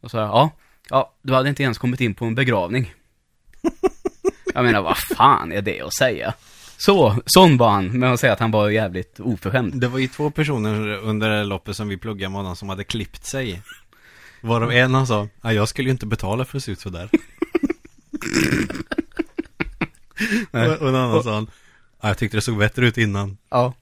[0.00, 0.50] Och så jag ja.
[0.90, 2.94] Ja, du hade inte ens kommit in på en begravning.
[4.54, 6.34] jag menar, vad fan är det att säga?
[6.76, 9.80] Så, sån var han med att säga att han var jävligt oförskämd.
[9.80, 13.24] Det var ju två personer under loppet som vi pluggade med honom som hade klippt
[13.24, 13.62] sig.
[14.40, 17.10] Varav en han sa, "Ja, jag skulle ju inte betala för att se ut sådär.
[20.50, 20.68] Nej.
[20.68, 21.50] och, och en annan sa han,
[22.02, 23.36] "Ja, jag tyckte det såg bättre ut innan.
[23.50, 23.74] Ja.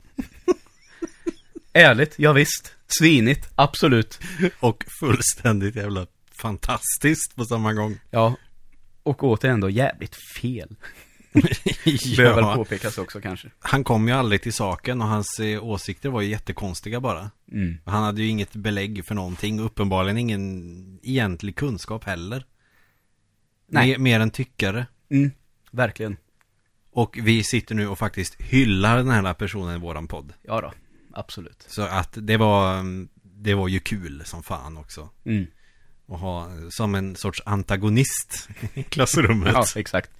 [1.73, 2.75] Ärligt, ja visst.
[2.89, 4.21] Svinigt, absolut.
[4.61, 6.07] Och fullständigt jävla
[6.43, 7.99] fantastiskt på samma gång.
[8.11, 8.37] Ja.
[9.03, 10.77] Och återigen då jävligt fel.
[12.17, 13.51] Behöver väl ja, påpekas också kanske.
[13.59, 17.31] han kom ju aldrig till saken och hans eh, åsikter var ju jättekonstiga bara.
[17.53, 17.79] Mm.
[17.85, 22.45] Han hade ju inget belägg för någonting och uppenbarligen ingen egentlig kunskap heller.
[23.69, 23.89] Nej.
[23.89, 24.87] Mer, mer än tyckare.
[25.11, 25.31] Mm.
[25.71, 26.17] Verkligen.
[26.93, 30.33] Och vi sitter nu och faktiskt hyllar den här personen i våran podd.
[30.43, 30.73] Ja då,
[31.19, 31.65] absolut.
[31.69, 32.85] Så att det var,
[33.23, 35.09] det var ju kul som fan också.
[35.25, 35.47] Mm.
[36.09, 39.53] Att ha som en sorts antagonist i klassrummet.
[39.55, 40.11] Ja, exakt.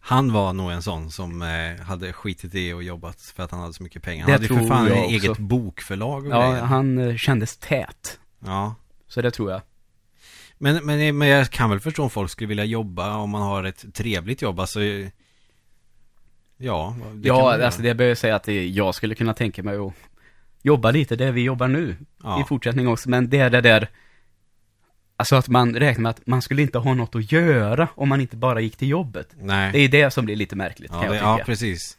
[0.00, 3.60] Han var nog en sån som eh, hade skitit i och jobbat för att han
[3.60, 4.22] hade så mycket pengar.
[4.22, 5.10] Han Det hade ju för fan jag också.
[5.10, 6.64] eget bokförlag och Ja, grejer.
[6.64, 8.18] han eh, kändes tät.
[8.44, 8.74] Ja.
[9.08, 9.60] Så det tror jag.
[10.58, 13.64] Men, men, men jag kan väl förstå om folk skulle vilja jobba om man har
[13.64, 14.60] ett trevligt jobb.
[14.60, 14.80] Alltså,
[16.58, 16.96] ja.
[16.98, 17.64] det kan ja, göra.
[17.64, 19.92] alltså det behöver jag säga att jag skulle kunna tänka mig att
[20.62, 21.96] jobba lite där vi jobbar nu.
[22.22, 22.40] Ja.
[22.40, 23.88] I fortsättning också, men det är det där
[25.20, 28.20] Alltså att man räknar med att man skulle inte ha något att göra om man
[28.20, 29.28] inte bara gick till jobbet.
[29.40, 29.72] Nej.
[29.72, 31.38] Det är det som blir lite märkligt ja, kan jag det, tycka.
[31.38, 31.98] ja, precis.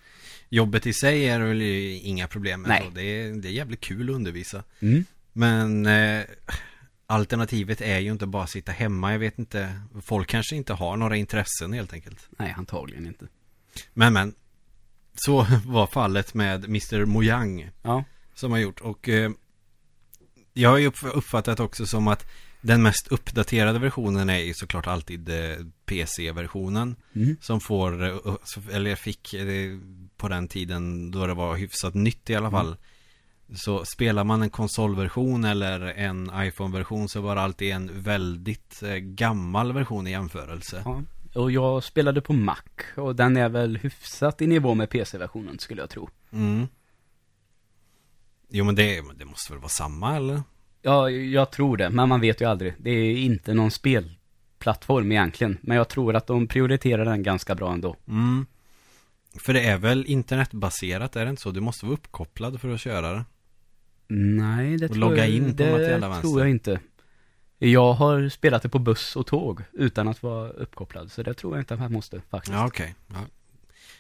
[0.50, 2.69] Jobbet i sig är väl ju inga problem med.
[2.69, 2.84] Nej.
[2.86, 4.63] Så det, är, det är jävligt kul att undervisa.
[4.80, 5.06] Mm.
[5.34, 6.24] Men eh,
[7.08, 9.12] alternativet är ju inte bara att sitta hemma.
[9.12, 9.80] Jag vet inte.
[10.02, 12.28] Folk kanske inte har några intressen helt enkelt.
[12.30, 13.28] Nej, antagligen inte.
[13.93, 14.34] Men men.
[15.26, 17.06] Så var fallet med Mr.
[17.06, 17.70] Mojang.
[17.82, 18.04] Ja.
[18.36, 18.80] Som har gjort.
[18.80, 19.32] Och eh,
[20.54, 22.26] jag har ju upp- uppfattat också som att
[22.62, 26.96] den mest uppdaterade versionen är ju såklart alltid eh, PC-versionen.
[27.16, 27.38] Mm.
[27.42, 28.16] Som får, eh,
[28.76, 29.78] eller fick eh,
[30.18, 32.76] på den tiden då det var hyfsat nytt i alla fall.
[33.56, 39.74] Så spelar man en konsolversion eller en iPhone-version så var det alltid en väldigt gammal
[39.74, 40.82] version i jämförelse.
[40.86, 41.02] ja.
[41.39, 42.56] Och jag spelade på Mac
[42.95, 46.10] och den är väl hyfsat i nivå med PC-versionen skulle jag tro.
[46.32, 46.67] Mm.
[48.49, 50.41] Jo men det, det måste väl vara samma eller?
[50.82, 52.73] Ja, jag tror det, men man vet ju aldrig.
[52.78, 57.73] Det är inte någon spelplattform egentligen, men jag tror att de prioriterar den ganska bra
[57.73, 57.95] ändå.
[58.08, 58.45] Mm.
[59.36, 61.52] För det är väl internetbaserat, är det inte så?
[61.52, 63.25] Du måste vara uppkopplad för att köra det.
[64.08, 66.30] Nej, det Och tror logga jag, in på det något jävla vänster.
[66.30, 66.80] tror jag inte.
[67.60, 71.56] Jag har spelat det på buss och tåg utan att vara uppkopplad, så det tror
[71.56, 72.54] jag inte att man måste faktiskt.
[72.54, 72.95] Ja, okej.
[73.08, 73.15] Ja.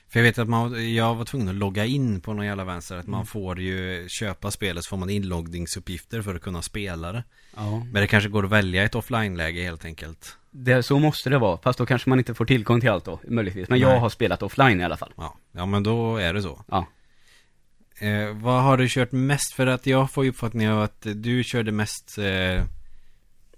[0.09, 2.97] För jag vet att man, jag var tvungen att logga in på någon jävla vänster.
[2.97, 3.25] Att man Mm.
[3.27, 7.23] får ju köpa spelet så får man inloggningsuppgifter för att kunna spela det.
[7.55, 7.79] Ja.
[7.79, 10.37] Men det kanske går att välja ett offline-läge helt enkelt.
[10.51, 13.19] Det, så måste det vara, fast då kanske man inte får tillgång till allt då,
[13.27, 13.69] möjligtvis.
[13.69, 13.99] Men jag Nej.
[13.99, 15.13] har spelat offline i alla fall.
[15.17, 16.63] Ja, ja men då är det så.
[16.67, 16.87] Ja.
[17.99, 19.53] Eh, vad har du kört mest?
[19.53, 22.63] För att jag får ju uppfattningen av att du körde mest eh,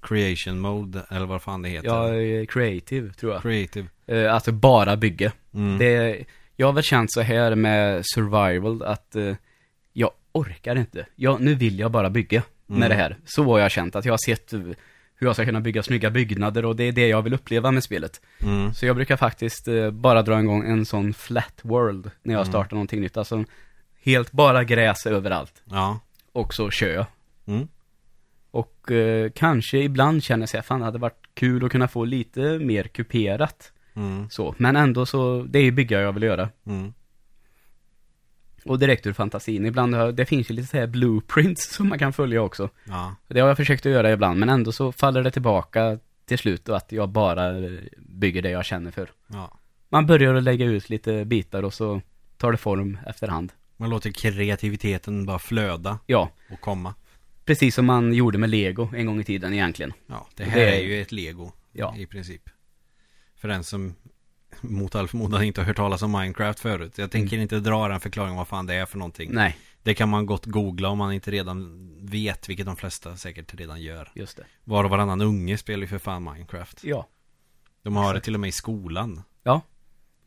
[0.02, 1.88] Creation Mode, eller vad fan det heter.
[1.88, 3.42] Jag är creative, tror jag.
[3.42, 3.88] Creative.
[4.08, 5.32] Eh, alltså bara bygge.
[5.54, 5.78] Mm.
[5.78, 6.24] Det,
[6.56, 9.36] jag har väl känt så här med survival att eh,
[9.94, 11.06] jag orkar inte.
[11.16, 12.80] Jag, nu vill jag bara bygga Mm.
[12.80, 13.18] med det här.
[13.26, 14.60] Så har jag känt att jag har sett eh,
[15.16, 17.84] hur jag ska kunna bygga snygga byggnader och det är det jag vill uppleva med
[17.84, 18.22] spelet.
[18.44, 18.74] Mm.
[18.74, 22.52] Så jag brukar faktiskt eh, bara dra igång en sån flat world när jag Mm.
[22.52, 23.18] startar någonting nytt.
[23.18, 23.44] Alltså
[24.04, 25.62] helt bara gräs överallt.
[25.66, 26.00] Ja.
[26.32, 27.06] Och så kör jag.
[28.52, 32.60] Och eh, kanske ibland känner jag fan det hade varit kul att kunna få lite
[32.60, 33.72] mer kuperat.
[33.94, 34.30] Mm.
[34.30, 36.50] Så, men ändå så, det är ju bygga jag vill göra.
[36.66, 36.94] Mm.
[38.66, 39.66] Och direkt ur fantasin.
[39.66, 42.70] Ibland har, det finns ju lite så här blueprints som man kan följa också.
[42.84, 43.16] Ja.
[43.28, 46.70] Det har jag försökt att göra ibland, men ändå så faller det tillbaka till slut
[46.70, 49.10] och att jag bara eh, bygger det jag känner för.
[49.28, 49.58] ja.
[49.94, 52.02] Man börjar att lägga ut lite bitar och så
[52.38, 53.52] tar det form efterhand.
[53.78, 56.94] Man låter kreativiteten bara flöda Ja, och komma.
[57.46, 59.94] Precis som man gjorde med Lego en gång i tiden egentligen.
[60.08, 61.52] Ja, det här Det- är ju ett lego.
[61.72, 61.96] Ja.
[61.98, 62.50] I princip.
[63.36, 63.96] För den som
[64.62, 66.98] mot all förmodan inte har hört talas om Minecraft förut.
[66.98, 69.30] Jag tänker inte dra den förklaringen vad fan det är för någonting.
[69.34, 73.54] Nej, Det kan man gott googla om man inte redan vet, vilket de flesta säkert
[73.56, 74.12] redan gör.
[74.16, 74.44] just det.
[74.64, 76.84] Var och varannan unge spelar ju för fan Minecraft.
[76.84, 77.08] Ja.
[77.84, 78.26] De har det Exakt.
[78.26, 79.22] till och med i skolan.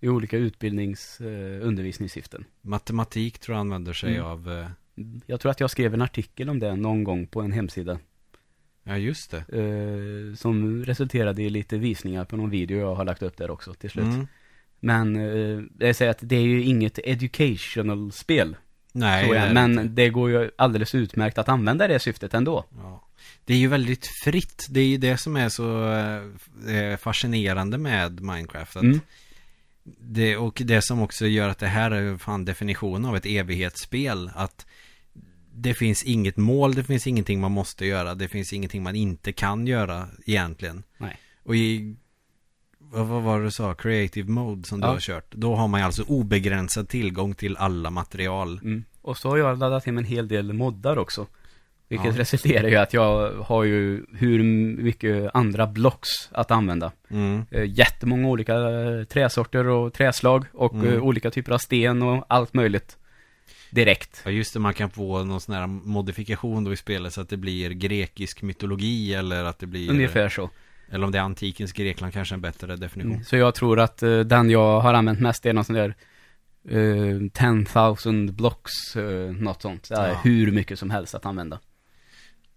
[0.00, 2.44] I olika utbildnings, eh, undervisningssyften.
[2.61, 4.27] Matematik tror jag använder sig Mm.
[4.27, 4.66] av, eh,
[5.26, 7.98] Jag tror att jag skrev en artikel om det någon gång på en hemsida.
[8.83, 9.38] ja just det.
[9.38, 13.74] Eh, som resulterade i lite visningar på någon video jag har lagt upp där också
[13.74, 14.04] till slut.
[14.04, 14.26] Mm.
[14.80, 18.57] Men eh, jag säger att det är ju inget educational spel.
[18.92, 19.85] Nej, så det men inte.
[19.85, 22.64] det går ju alldeles utmärkt att använda det syftet ändå.
[22.76, 23.09] Ja.
[23.44, 24.66] Det är ju väldigt fritt.
[24.70, 25.92] Det är ju det som är så
[26.68, 28.76] eh, fascinerande med Minecraft.
[28.76, 29.00] Mm.
[29.85, 34.30] det, och det som också gör att det här är fan definitionen av ett evighetsspel.
[34.35, 34.66] Att
[35.54, 39.32] det finns inget mål, det finns ingenting man måste göra, det finns ingenting man inte
[39.32, 40.82] kan göra egentligen.
[40.98, 41.16] Nej.
[41.44, 41.96] Och i,
[42.78, 44.92] vad, vad var det du sa, creative mode som du Ja.
[44.92, 45.34] har kört.
[45.34, 48.58] Då har man ju alltså obegränsad tillgång till alla material.
[48.62, 48.84] Mm.
[49.02, 51.26] Och så har jag laddat hem en hel del moddar också.
[51.88, 52.20] Vilket Ja.
[52.20, 54.42] resulterar i att jag har ju hur
[54.82, 56.92] mycket andra blocks att använda.
[57.10, 57.44] Mm.
[57.50, 60.86] Eh, Jättemånga olika eh, träsorter och träslag och Mm.
[60.92, 62.98] eh, olika typer av sten och allt möjligt.
[63.74, 64.22] Direkt.
[64.24, 67.28] Ja just det, man kan få någon sån här modifikation då i spelet så att
[67.28, 70.50] det blir grekisk mytologi eller att det blir Ungefär så.
[70.90, 73.12] Eller om det är antikens Grekland kanske en bättre definition.
[73.12, 73.24] Mm.
[73.24, 75.94] Så jag tror att eh, den jag har använt mest är någon sån där
[76.72, 79.87] uh, 10,000 blocks, uh, något sånt.
[79.90, 80.20] Ja.
[80.24, 81.58] hur mycket som helst att använda.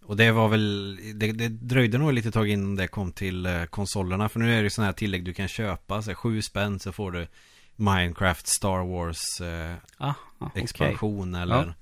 [0.07, 3.63] Och det var väl, det, det dröjde nog lite tag innan det kom till eh,
[3.63, 4.29] konsolerna.
[4.29, 6.01] För nu är det ju sådana här tillägg du kan köpa.
[6.01, 7.27] Så här, sju spänn så får du
[7.75, 9.75] Minecraft Star Wars eh,
[10.39, 11.73] Ah, expansion eller Ja.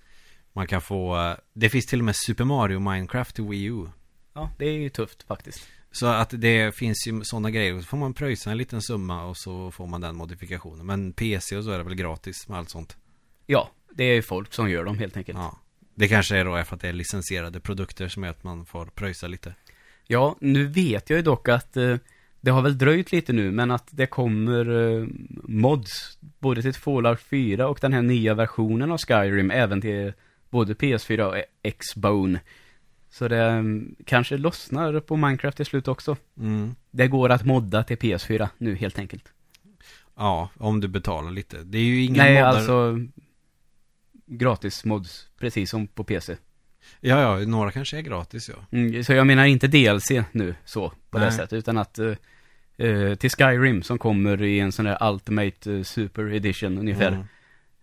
[0.53, 3.87] man kan få, det finns till och med Super Mario Minecraft till Wii U.
[4.33, 5.67] Ja, det är ju tufft faktiskt.
[5.91, 7.79] Så att det finns ju sådana grejer.
[7.79, 10.85] Så får man pröjsa en liten summa och så får man den modifikationen.
[10.85, 12.97] Men PC och så är det väl gratis med allt sånt.
[13.45, 15.37] Ja, det är ju folk som gör dem helt enkelt.
[15.37, 15.59] Ja.
[15.95, 18.65] Det kanske är då är för att det är licensierade produkter som gör att man
[18.65, 19.55] får pröjsa lite.
[20.07, 21.95] Ja, nu vet jag ju dock att eh,
[22.45, 25.07] det har väl dröjt lite nu, men att det kommer eh,
[25.43, 30.13] mods både till Fallout 4 och den här nya versionen av Skyrim, även till
[30.49, 31.35] både PS4 och
[31.79, 32.39] Xbone.
[33.09, 36.17] Så det mm, kanske lossnar på Minecraft till slut också.
[36.39, 36.75] Mm.
[36.91, 39.33] Det går att modda till PS4 nu helt enkelt.
[40.15, 41.57] Ja, om du betalar lite.
[41.63, 42.47] Det är ju inga Nej, moddar.
[42.47, 42.99] alltså
[44.25, 46.37] gratis mods, precis som på PC.
[46.99, 48.77] Ja, ja, några kanske är gratis ja.
[48.77, 51.33] Mm, så jag menar inte DLC nu, så, på det Nej.
[51.33, 51.99] sättet, utan att
[52.77, 57.07] eh, till Skyrim som kommer i en sån där Ultimate eh, Super Edition ungefär.
[57.07, 57.25] Mm.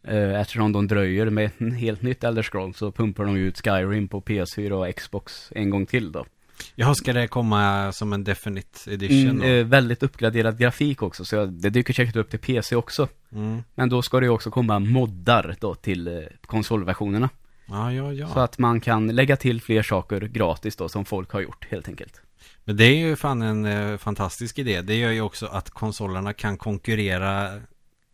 [0.05, 4.09] Eh, eftersom de dröjer med en helt nytt Elder Scrolls så pumpar de ut Skyrim
[4.09, 6.27] på PS4 och Xbox en gång till då.
[6.75, 11.47] Jaha, ska det komma som en Definite Edition Mm, eh, väldigt uppgraderad grafik också, så
[11.47, 13.09] det dyker säkert upp till PC också.
[13.33, 13.63] Mm.
[13.75, 17.29] Men då ska det också komma moddar då till eh, konsolversionerna.
[17.67, 18.29] Ja, ja, ja.
[18.29, 21.89] Så att man kan lägga till fler saker gratis då, som folk har gjort helt
[21.89, 22.21] enkelt.
[22.65, 24.83] Men det är ju fan en eh, fantastisk idé.
[24.83, 27.61] Det gör ju också att konsolerna kan konkurrera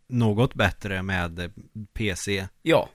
[0.07, 1.49] något bättre med eh,
[1.93, 2.89] PC Ja,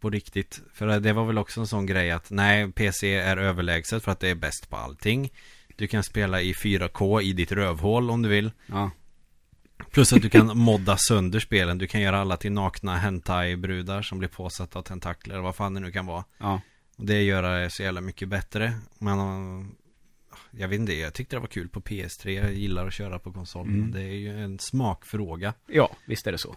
[0.00, 0.60] på riktigt.
[0.72, 4.20] För det var väl också en sån grej att nej, PC är överlägset för att
[4.20, 5.30] det är bäst på allting.
[5.76, 8.50] Du kan spela i 4K i ditt rövhål om du vill.
[8.66, 8.90] ja.
[9.90, 11.78] Plus att du kan modda sönder spelen.
[11.78, 15.38] Du kan göra alla till nakna hentai-brudar som blir påsatta av tentakler.
[15.38, 16.24] Vad fan det nu kan vara.
[16.38, 16.60] Ja.
[16.96, 18.72] Och det gör det så jävla mycket bättre.
[18.98, 19.18] Men
[20.58, 22.30] jag vet inte, jag tyckte det var kul på PS3.
[22.30, 23.66] Jag gillar att köra på konsol.
[23.66, 23.80] Mm.
[23.80, 25.54] Men det är ju en smakfråga.
[25.66, 26.56] Ja, visst är det så.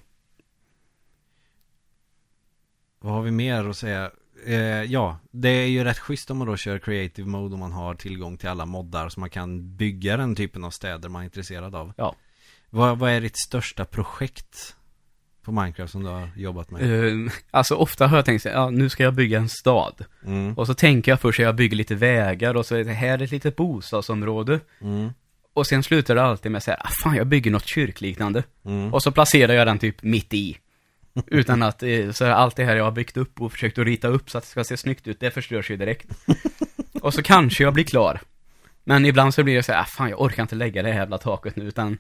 [2.99, 4.11] Vad har vi mer att säga?
[4.45, 7.71] Eh, ja, det är ju rätt schysst om man då kör creative mode om man
[7.71, 11.25] har tillgång till alla moddar så man kan bygga den typen av städer man är
[11.25, 11.93] intresserad av.
[11.97, 12.15] Ja.
[12.69, 14.75] Vad, vad är ditt största projekt
[15.49, 16.81] på Minecraft som du har jobbat med?
[16.81, 20.05] Uh, alltså ofta har jag tänkt så ja nu ska jag bygga en stad.
[20.25, 22.93] Mm, Och så tänker jag först att jag bygger lite vägar och så är det
[22.93, 24.59] här ett litet bostadsområde.
[24.81, 25.09] mm,
[25.53, 28.43] Och sen slutar det alltid med så här, ah, fan jag bygger något kyrkliknande.
[28.65, 28.93] mm.
[28.93, 30.57] Och så placerar jag den typ mitt i.
[31.27, 33.85] Utan att, eh, så här, allt det här jag har byggt upp och försökt att
[33.85, 36.07] rita upp så att det ska se snyggt ut, det förstörs ju direkt.
[37.01, 38.19] Och så kanske jag blir klar.
[38.83, 40.99] Men ibland så blir det så här, ah, fan jag orkar inte lägga det här
[40.99, 41.97] jävla taket nu, utan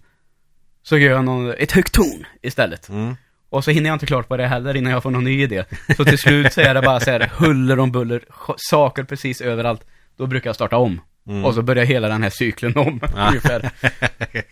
[0.83, 2.89] så gör jag någon, ett högt torn istället.
[2.89, 3.15] Mm.
[3.49, 5.63] Och så hinner jag inte klart på det heller innan jag får någon ny idé.
[5.97, 8.23] Så till slut så är det bara så här huller om buller,
[8.57, 9.85] saker precis överallt.
[10.17, 11.01] Då brukar jag starta om.
[11.27, 11.45] Mm.
[11.45, 13.27] Och så börjar hela den här cykeln om, Ja.
[13.27, 13.71] ungefär.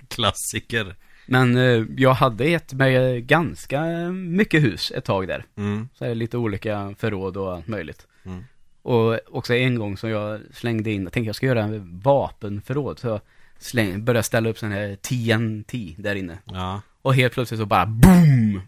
[0.08, 0.96] Klassiker.
[1.26, 3.82] Men eh, jag hade gett mig ganska
[4.12, 5.46] mycket hus ett tag där.
[5.58, 5.90] Mm.
[5.94, 8.08] Så är det lite olika förråd och allt möjligt.
[8.26, 8.44] Mm.
[8.82, 13.00] Och också en gång som jag slängde in, jag tänkte jag ska göra en vapenförråd.
[13.00, 13.22] Så jag
[13.60, 16.38] släng, började ställa upp sån här TNT där inne.
[16.46, 16.82] Ja.
[17.02, 18.62] Och helt plötsligt så bara BOOM!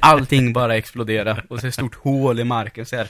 [0.00, 3.08] Allting bara exploderade och så ett stort hål i marken så här.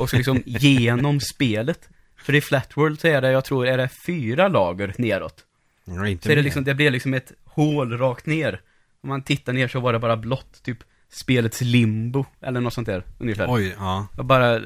[0.00, 1.88] Och så liksom genom spelet.
[2.16, 5.44] För i Flatworld så är det, jag tror, är det fyra lager neråt.
[5.84, 8.60] Ja, inte Så är det liksom, det blir liksom ett hål rakt ner.
[9.02, 10.78] Om man tittar ner så var det bara blått, typ
[11.12, 13.46] spelets limbo, eller något sånt där, ungefär.
[13.50, 14.06] Oj, ja.
[14.16, 14.60] Jag bara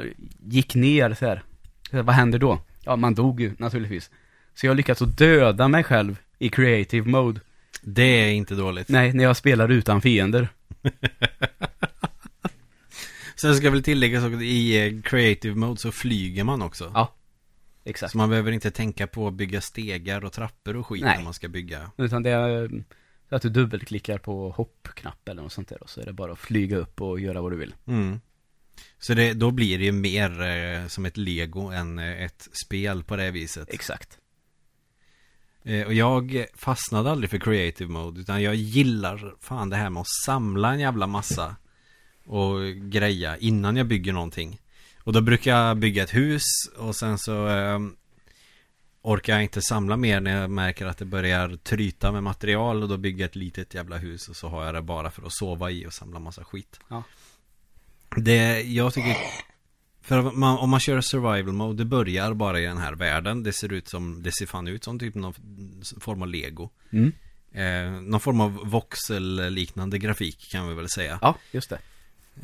[0.45, 1.43] gick ner så här.
[1.91, 2.61] Så Vad händer då?
[2.85, 4.11] Ja, man dog ju naturligtvis.
[4.55, 7.41] Så jag lyckats att döda mig själv i creative mode.
[7.83, 8.89] Det är inte dåligt.
[8.89, 10.49] Nej, när jag spelar utan fiender.
[13.37, 16.91] Sen ska väl tilläggas att i eh, creative mode så flyger man också.
[16.95, 17.15] Ja,
[17.85, 18.13] exakt.
[18.13, 21.17] Så man behöver inte tänka på att bygga stegar och trappor och skit Nej.
[21.17, 21.91] när man ska bygga.
[21.97, 22.85] Utan det är
[23.29, 26.33] så att du dubbelklickar på hoppknapp eller något sånt där och så är det bara
[26.33, 27.75] att flyga upp och göra vad du vill.
[27.87, 28.21] Mm.
[28.99, 33.05] Så det, då blir det ju mer eh, som ett lego än eh, ett spel
[33.05, 33.75] på det viset.
[33.75, 34.19] Exakt.
[35.67, 40.01] Eh, och jag fastnade aldrig för creative mode utan jag gillar fan det här med
[40.01, 41.57] att samla en jävla massa
[42.27, 44.61] och greja innan jag bygger någonting.
[44.99, 46.43] Och då brukar jag bygga ett hus
[46.77, 47.79] och sen så eh,
[49.03, 52.89] orkar jag inte samla mer när jag märker att det börjar tryta med material och
[52.89, 55.33] då bygger jag ett litet jävla hus och så har jag det bara för att
[55.33, 56.81] sova i och samla massa skit.
[56.89, 57.03] Ja.
[58.17, 59.17] Det, jag tycker
[60.07, 63.43] för man, om man kör survival mode, det börjar bara i den här världen.
[63.43, 65.35] Det ser ut som, det ser fan ut som typ någon
[66.01, 66.71] form av lego.
[66.91, 67.13] Mm.
[67.53, 71.19] Eh, någon form av voxel-liknande grafik kan vi väl säga.
[71.23, 71.79] Ja, just det.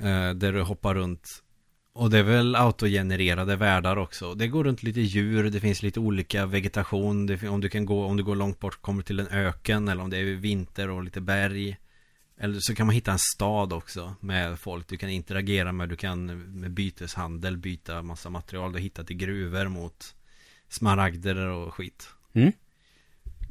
[0.09, 1.43] Eh, där du hoppar runt.
[1.95, 4.35] Och det är väl autogenererade världar också.
[4.35, 7.27] Det går runt lite djur, det finns lite olika vegetation.
[7.27, 10.03] Det, om du kan gå, om du går långt bort kommer till en öken eller
[10.03, 11.77] om det är vinter och lite berg.
[12.43, 15.89] Eller så kan man hitta en stad också med folk du kan interagera med.
[15.89, 16.27] Du kan
[16.61, 20.15] med byteshandel byta massa material du har hittat i gruvor mot
[20.69, 22.09] smaragder och skit.
[22.33, 22.53] Mm.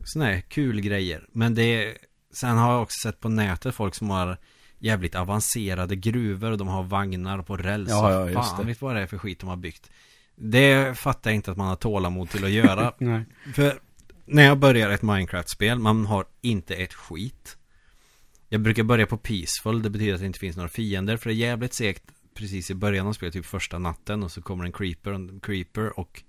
[0.04, 1.28] Sådana här kul grejer.
[1.32, 1.98] Men det är,
[2.34, 4.38] sen har jag också sett på nätet folk som har
[4.80, 7.90] jävligt avancerade gruvor och de har vagnar på räls.
[7.90, 8.68] Ja, ja, just fan det.
[8.68, 9.92] vet vad det är för skit de har byggt.
[10.36, 12.94] Det fattar jag inte att man har tålamod till att göra.
[12.98, 13.26] Nej.
[13.54, 13.80] För
[14.26, 17.58] när jag börjar ett Minecraft-spel, man har inte ett skit.
[18.54, 21.18] Jag brukar börja på Peaceful, det betyder att det inte finns några fiender.
[21.18, 24.24] För det är jävligt segt precis i början av spelet, typ första natten.
[24.24, 26.24] Och så kommer en creeper, en creeper och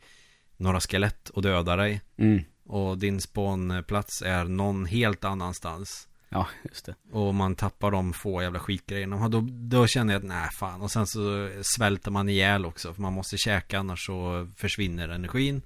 [0.57, 2.01] några skelett och dödar dig.
[2.17, 2.43] Mm.
[2.65, 6.09] Och din spawnplats är någon helt annanstans.
[6.29, 6.95] Ja, just det.
[7.13, 9.17] Och man tappar de få jävla skitgrejerna.
[9.17, 10.83] Och Då, då känner jag att nej fan.
[10.83, 12.95] Och sen så svälter man ihjäl också.
[12.95, 15.63] För man måste käka annars så försvinner energin.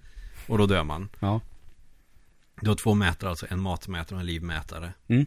[0.47, 1.09] Och då dör man.
[1.21, 1.41] Ja.
[2.61, 4.93] Du har två mätare, alltså en matmätare och en livmätare.
[5.09, 5.27] Mm.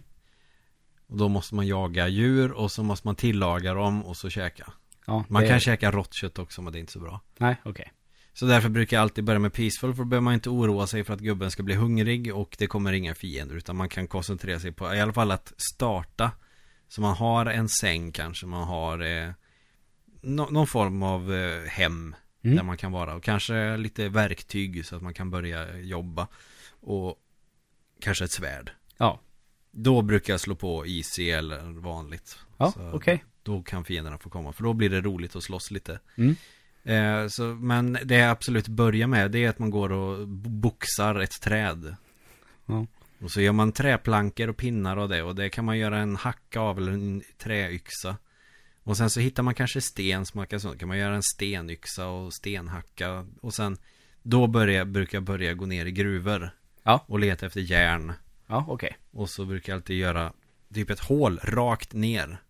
[1.10, 4.74] Och då måste man jaga djur och så måste man tillaga dem och så käka.
[5.06, 7.22] Ja, Man det- kan käka rått kött också men det är inte så bra.
[7.38, 7.92] Nej, okej.
[8.34, 11.04] Så därför brukar jag alltid börja med peaceful för då behöver man inte oroa sig
[11.04, 14.60] för att gubben ska bli hungrig och det kommer inga fiender utan man kan koncentrera
[14.60, 16.32] sig på i alla fall att starta.
[16.88, 19.32] Så man har en säng kanske, man har eh,
[20.22, 22.56] nå- någon form av eh, hem Mm.
[22.58, 26.28] där man kan vara och kanske lite verktyg så att man kan börja jobba
[26.82, 27.16] och
[28.02, 28.72] kanske ett svärd.
[28.98, 29.20] Ja.
[29.72, 32.38] Då brukar jag slå på easy eller vanligt.
[32.58, 33.24] Ja, okej.
[33.44, 36.00] Då kan fienderna få komma för då blir det roligt att slåss lite.
[36.16, 36.36] Mm.
[36.84, 40.50] Eh, så, men det jag absolut börjar med det är att man går och bo-
[40.50, 41.96] boxar ett träd.
[42.66, 42.86] Ja.
[43.22, 45.24] Och så gör man träplankor och pinnar och det.
[45.24, 48.18] Och det kan man göra en hacka av eller en träyxa.
[48.84, 51.24] Och sen så hittar man kanske sten som man kan, så kan man göra en
[51.24, 53.28] stenyxa och stenhacka.
[53.42, 53.78] Och sen
[54.24, 56.52] då börjar, brukar jag börja gå ner i gruvor.
[56.84, 57.06] Ja.
[57.08, 58.14] Och leta efter järn.
[58.50, 58.98] Ja, okej.
[59.12, 60.34] Och så brukar jag alltid göra
[60.74, 62.42] typ ett hål rakt ner.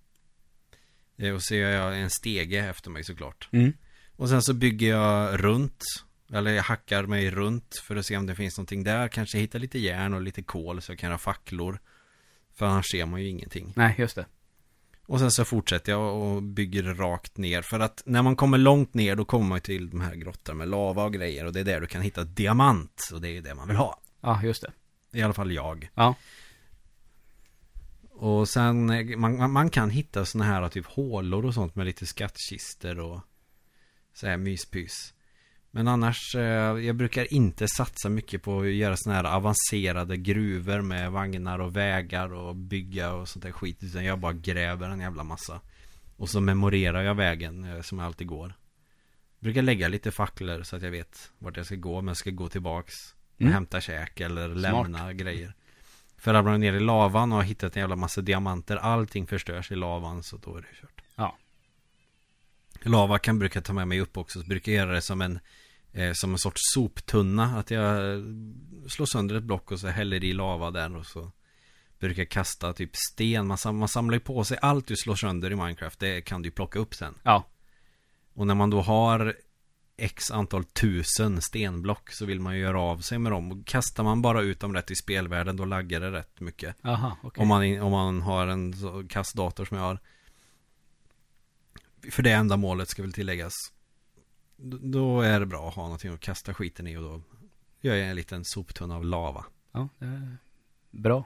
[1.17, 3.49] Eh, Och så gör jag en stege efter mig såklart.
[3.51, 3.73] Mm.
[4.15, 5.83] Och sen så bygger jag runt.
[6.33, 9.07] Eller jag hackar mig runt för att se om det finns någonting där.
[9.07, 11.79] Kanske hitta lite järn och lite kol så jag kan ha facklor.
[12.53, 13.73] För annars ser man ju ingenting.
[13.75, 14.25] Nej, just det.
[15.05, 17.61] Och sen så fortsätter jag och bygger rakt ner.
[17.61, 20.67] För att när man kommer långt ner då kommer man till de här grottorna med
[20.67, 21.45] lava och grejer.
[21.45, 23.09] Och det är där du kan hitta diamant.
[23.13, 24.01] Och det är det man vill ha.
[24.21, 24.71] Ja, just det.
[25.11, 25.89] I alla fall jag.
[25.95, 26.15] Ja.
[28.09, 28.85] Och sen,
[29.19, 33.19] man, man- kan hitta såna här typ hålor och sånt med lite skattkister och
[34.13, 35.13] så här myspys.
[35.71, 40.81] Men annars, eh, jag brukar inte satsa mycket på att göra såna här avancerade gruvor
[40.81, 43.83] med vagnar och vägar och bygga och sånt där skit.
[43.83, 45.61] Utan jag bara gräver en jävla massa.
[46.17, 48.53] Och så memorerar jag vägen eh, som alltid går.
[49.39, 51.97] Brukar lägga lite facklor så att jag vet vart jag ska gå.
[51.97, 52.93] Om jag ska gå tillbaks
[53.45, 53.53] Mm.
[53.53, 55.53] hämta käk eller lämna grejer.
[56.17, 58.77] För ramlar man ner i lavan och har hittat en jävla massa diamanter.
[58.77, 61.01] Allting förstörs i lavan så då är det kört.
[61.15, 61.37] Ja.
[62.81, 64.41] Lava kan brukar ta med mig upp också.
[64.41, 65.39] Så brukar jag göra det som en
[65.91, 67.43] eh, Som en sorts soptunna.
[67.59, 68.23] Att jag eh,
[68.87, 71.31] slår sönder ett block och så häller i lava där och så
[71.99, 73.47] Brukar kasta typ sten.
[73.47, 75.99] Man, sam- man samlar ju på sig allt du slår sönder i Minecraft.
[75.99, 77.15] Det kan du plocka upp sen.
[77.23, 77.43] Ja.
[78.33, 79.35] Och när man då har
[79.99, 83.51] X antal tusen stenblock så vill man ju göra av sig med dem.
[83.51, 86.85] Och kastar man bara ut dem rätt i spelvärlden då laggar det rätt mycket.
[86.85, 87.41] Aha, okej.
[87.41, 89.99] Om, man, om man har en så kastdator som jag har.
[92.11, 93.53] För det enda målet ska väl tilläggas.
[94.81, 97.21] Då är det bra att ha någonting att kasta skiten i och då
[97.81, 99.45] gör jag en liten soptunna av lava.
[99.71, 100.37] Ja, det är
[100.91, 101.25] bra.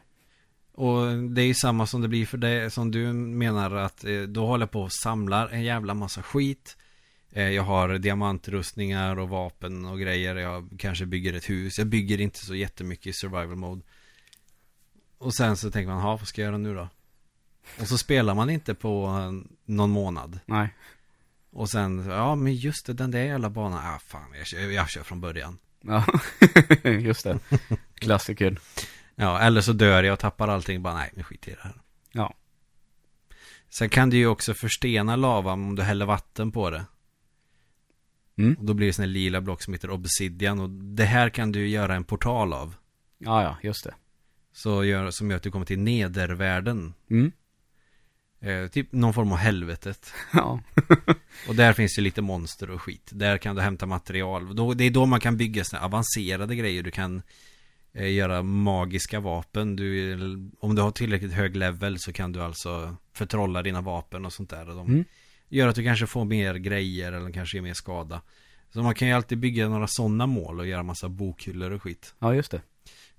[0.72, 4.22] Och det är ju samma som det blir för det som du menar att eh,
[4.22, 6.78] då håller jag på och samlar en jävla massa skit.
[7.36, 10.36] Eh, Jag har diamantrustningar och vapen och grejer.
[10.36, 11.78] Jag kanske bygger ett hus.
[11.78, 13.82] Jag bygger inte så jättemycket i survival mode.
[15.18, 16.90] Och sen så tänker man, ha vad ska jag göra nu då?
[17.80, 20.40] Och så spelar man inte på eh, någon månad.
[20.46, 20.70] Nej.
[21.52, 23.80] Och sen, ja men just det, den där jävla banan.
[23.86, 25.58] Ah fan, jag kör, jag kör från början.
[25.82, 26.06] Ja,
[26.90, 27.40] just det.
[27.96, 28.58] Klassiker.
[29.16, 30.82] Ja, eller så dör jag och tappar allting.
[30.82, 31.76] Bara nej, nu skiter i det här.
[32.12, 32.34] Ja.
[33.70, 36.86] Sen kan du ju också förstena lava om du häller vatten på det.
[38.38, 38.54] Mm.
[38.54, 40.60] Och då blir det här lila block som heter obsidian.
[40.60, 42.76] Och det här kan du göra en portal av.
[43.18, 43.94] Ja, ja, just det.
[44.54, 46.94] Så gör, som gör att du kommer till nedervärlden.
[47.10, 47.32] Mm.
[48.42, 50.14] Eh, typ någon form av helvetet.
[50.34, 50.60] Ja.
[51.48, 53.10] Och där finns det lite monster och skit.
[53.14, 54.56] Där kan du hämta material.
[54.56, 56.84] Då, det är då man kan bygga såna avancerade grejer.
[56.84, 57.22] Du kan
[57.94, 59.76] eh, göra magiska vapen.
[59.76, 60.14] Du,
[60.60, 64.50] om du har tillräckligt hög level så kan du alltså förtrolla dina vapen och sånt
[64.50, 64.70] där.
[64.70, 65.06] Och de Mm.
[65.54, 68.22] Gör att du kanske får mer grejer eller kanske ger mer skada.
[68.70, 72.16] Så man kan ju alltid bygga några sådana mål och göra massa bokhyllor och skit.
[72.20, 72.62] Ja, just det.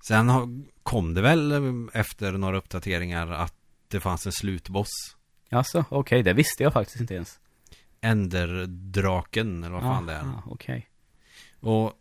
[0.07, 1.51] Sen kom det väl
[1.93, 3.55] efter några uppdateringar att
[3.87, 5.15] det fanns en slutboss.
[5.49, 7.39] Alltså, okej, det visste jag faktiskt inte ens.
[8.01, 10.21] Enderdraken eller vad fan det är.
[10.21, 10.89] Ah, okej.
[11.59, 11.93] Och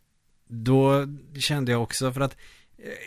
[0.48, 1.06] då
[1.38, 2.36] kände jag också för att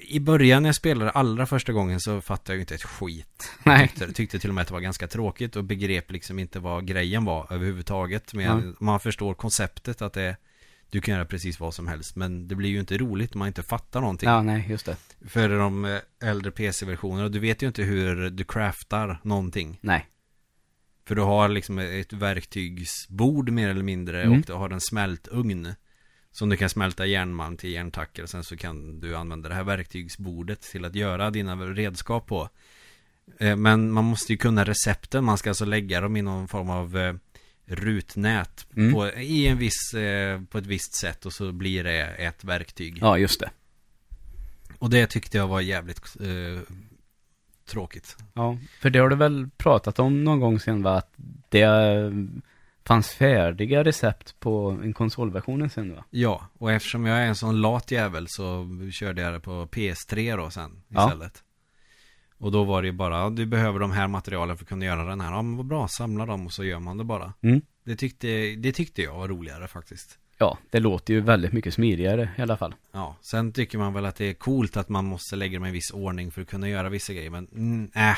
[0.01, 3.51] i början när jag spelade allra första gången så fattade jag ju inte ett skit.
[3.63, 3.87] Nej.
[3.87, 6.87] Tyckte, tyckte till och med att det var ganska tråkigt och begrep liksom inte vad
[6.87, 8.33] grejen var överhuvudtaget.
[8.33, 8.73] Men Ja.
[8.79, 10.37] man förstår konceptet att det
[10.89, 12.15] du kan göra precis vad som helst.
[12.15, 14.29] Men det blir ju inte roligt om man inte fattar någonting.
[14.29, 14.95] Ja, nej, just det.
[15.27, 19.79] För de eh, äldre PC-versionerna, du vet ju inte hur du craftar någonting.
[19.81, 20.07] Nej.
[21.07, 24.39] För du har liksom ett verktygsbord mer eller mindre Mm.
[24.39, 25.73] och du har en smältugn.
[26.37, 28.25] Som du kan smälta järnmalm till järntacker.
[28.25, 32.49] Sen så kan du använda det här verktygsbordet till att göra dina redskap på.
[33.37, 35.23] Eh, Men man måste ju kunna recepten.
[35.23, 37.13] Man ska alltså lägga dem i någon form av eh,
[37.65, 38.67] rutnät.
[38.75, 38.93] Mm.
[38.93, 42.97] På, i en viss, eh, på ett visst sätt och så blir det ett verktyg.
[43.01, 43.49] Ja, just det.
[44.79, 46.61] Och det tyckte jag var jävligt eh,
[47.65, 48.17] tråkigt.
[48.33, 50.97] Ja, för det har du väl pratat om någon gång sen va?
[50.97, 51.13] Att
[51.49, 51.63] det
[52.87, 56.03] fanns färdiga recept på en konsolversionen sen va?
[56.09, 60.37] Ja, och eftersom jag är en sån lat jävel så körde jag det på PS3
[60.37, 61.05] då sen Ja.
[61.05, 61.43] istället.
[62.39, 64.85] Och då var det ju bara, ja, du behöver de här materialen för att kunna
[64.85, 65.31] göra den här.
[65.31, 67.33] Ja men vad bra, samla dem och så gör man det bara.
[67.41, 67.61] Mm.
[67.83, 70.19] Det tyckte, det tyckte jag var roligare faktiskt.
[70.37, 72.75] Ja, det låter ju väldigt mycket smidigare i alla fall.
[72.91, 75.71] Ja, sen tycker man väl att det är coolt att man måste lägga dem i
[75.71, 77.29] viss ordning för att kunna göra vissa grejer.
[77.29, 78.17] Men mm, äh,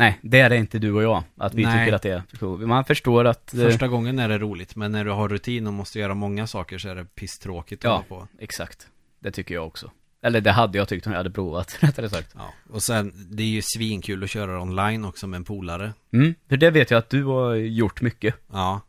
[0.00, 1.22] Nej, det är det inte du och jag.
[1.36, 1.84] Att vi Nej.
[1.84, 2.66] tycker att det är cool.
[2.66, 3.54] Man förstår att...
[3.54, 4.76] eh, första gången är det roligt.
[4.76, 7.88] Men när du har rutin och måste göra många saker så är det pisstråkigt att
[7.88, 8.04] Ja.
[8.08, 8.28] hålla på.
[8.38, 8.88] Exakt.
[9.20, 9.90] Det tycker jag också.
[10.22, 12.34] Eller det hade jag tyckt om jag hade provat, rättare sagt.
[12.36, 15.92] Ja, och sen, det är ju svinkul att köra online också med en polare.
[16.12, 18.34] Mm, för det vet jag att du har gjort mycket.
[18.52, 18.80] Ja.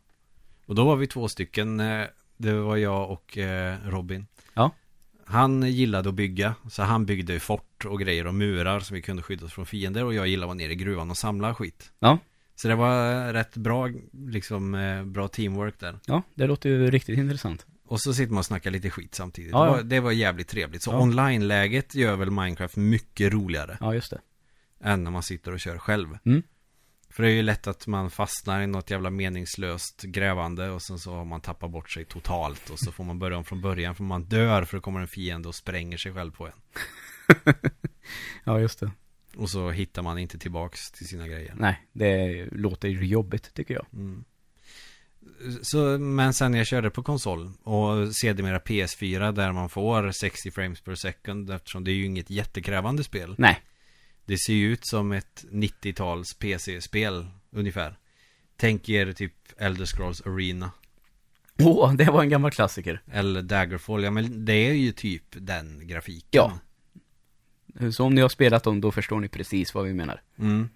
[0.66, 1.80] Och då var vi två stycken.
[1.80, 2.04] eh,
[2.36, 4.26] Det var jag och eh, Robin.
[5.26, 6.54] Han gillade att bygga.
[6.70, 10.04] Så han byggde fort och grejer och murar så vi kunde skydda oss från fiender.
[10.04, 11.92] Och jag gillade att vara nere i gruvan och samla skit.
[11.98, 12.18] Ja.
[12.54, 15.98] Så det var eh, rätt bra, liksom, eh, bra teamwork där.
[16.06, 17.66] Ja, det låter ju riktigt intressant.
[17.86, 19.52] Och så sitter man och snackar lite skit samtidigt.
[19.52, 19.72] Ja, det, ja.
[19.72, 20.82] var, det var jävligt trevligt.
[20.82, 21.00] Så Ja.
[21.00, 23.76] online-läget gör väl Minecraft mycket roligare.
[23.80, 24.20] Ja, just det.
[24.84, 26.18] Än när man sitter och kör själv.
[26.24, 26.42] Mm.
[27.12, 30.98] För det är ju lätt att man fastnar i något jävla meningslöst grävande och sen
[30.98, 33.94] så har man tappat bort sig totalt och så får man börja om från början
[33.94, 36.52] för man dör för det kommer en fiende och spränger sig själv på en.
[38.44, 38.90] Ja, just det.
[39.36, 41.54] Och så hittar man inte tillbaks till sina grejer.
[41.56, 43.86] Nej, det låter ju jobbigt tycker jag.
[43.92, 44.24] Mm.
[45.62, 50.80] Så, men sen jag körde på konsol och sedermera PS4 där man får 60 frames
[50.80, 53.34] per second eftersom det är ju inget jättekrävande spel.
[53.38, 53.60] Nej.
[54.24, 57.98] Det ser ju ut som ett 90-tals PC-spel ungefär.
[58.56, 60.70] Tänk er typ Elder Scrolls Arena
[61.58, 63.02] Åh, det var en gammal klassiker.
[63.12, 64.04] eller Daggerfall.
[64.04, 66.28] Ja men det är ju typ den grafiken.
[66.30, 67.92] Ja.
[67.92, 70.22] Så om ni har spelat dem, då förstår ni precis vad vi menar.
[70.38, 70.68] Mm.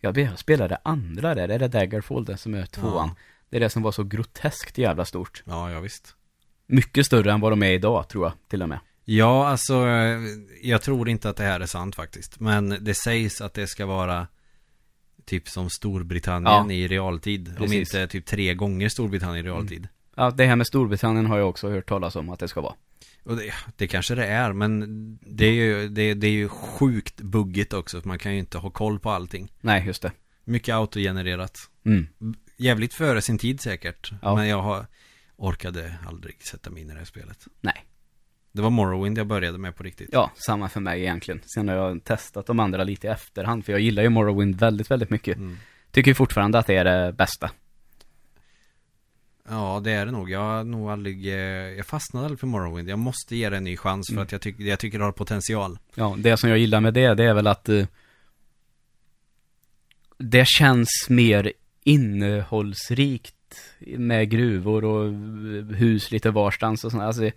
[0.00, 3.08] Vet, jag spelade andra där, är det Daggerfall det som är tvåan.
[3.08, 3.16] Ja.
[3.48, 5.42] Det är det som var så groteskt jävla stort.
[5.46, 6.14] Ja, ja visst.
[6.66, 8.78] Mycket större än vad de är idag, tror jag, till och med.
[9.04, 10.20] Ja, alltså eh,
[10.62, 12.40] jag tror inte att det här är sant faktiskt.
[12.40, 14.26] Men det sägs att det ska vara
[15.24, 16.72] typ som Storbritannien Ja.
[16.72, 17.48] i realtid.
[17.48, 17.78] Om Precis.
[17.78, 19.88] inte typ tre gånger Storbritannien i realtid.
[20.16, 22.74] Ja, det här med Storbritannien har jag också hört talas om att det ska vara.
[23.22, 27.20] Och det, det kanske det är, men det är ju, det, det är ju sjukt
[27.20, 28.00] buggigt också.
[28.00, 29.52] För man kan ju inte ha koll på allting.
[29.60, 30.12] Nej, just det.
[30.44, 31.58] Mycket autogenererat.
[31.84, 32.06] Mm.
[32.56, 34.12] Jävligt före sin tid säkert.
[34.22, 34.36] Ja.
[34.36, 34.86] Men jag har,
[35.36, 37.46] orkade aldrig sätta mig in i det här spelet.
[37.60, 37.84] Nej.
[38.52, 40.08] Det var Morrowind jag började med på riktigt.
[40.12, 41.40] Ja, samma för mig egentligen.
[41.54, 44.90] Sen har jag testat de andra lite i efterhand, för jag gillar ju Morrowind väldigt,
[44.90, 45.36] väldigt mycket.
[45.36, 45.58] Mm.
[45.90, 47.50] Tycker fortfarande att det är det bästa.
[49.48, 50.30] Ja, det är det nog.
[50.30, 51.34] Jag har nog aldrig, eh,
[51.76, 52.88] jag fastnade aldrig för Morrowind.
[52.88, 54.22] Jag måste ge det en ny chans för Mm.
[54.22, 55.78] att jag, tycker jag tycker det har potential.
[55.94, 57.86] Ja, det som jag gillar med det, det är väl att eh,
[60.18, 61.52] det känns mer
[61.84, 63.34] innehållsrikt
[63.96, 67.02] med gruvor och eh, hus lite varstans och sånt.
[67.02, 67.30] Alltså,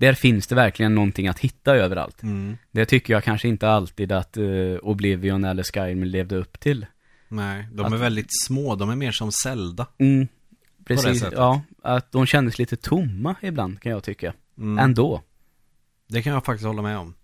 [0.00, 2.22] där finns det verkligen någonting att hitta överallt.
[2.22, 2.56] Mm.
[2.70, 6.86] Det tycker jag kanske inte alltid att uh, Oblivion eller Skyrim levde upp till.
[7.28, 8.76] Nej, de Att- är väldigt små.
[8.76, 9.86] De är mer som Zelda.
[9.98, 10.28] Mm,
[10.84, 11.24] precis.
[11.32, 14.32] Ja, att de kändes lite tomma ibland kan jag tycka.
[14.58, 14.78] Mm.
[14.78, 15.22] Ändå.
[16.08, 17.14] Det kan jag faktiskt hålla med om.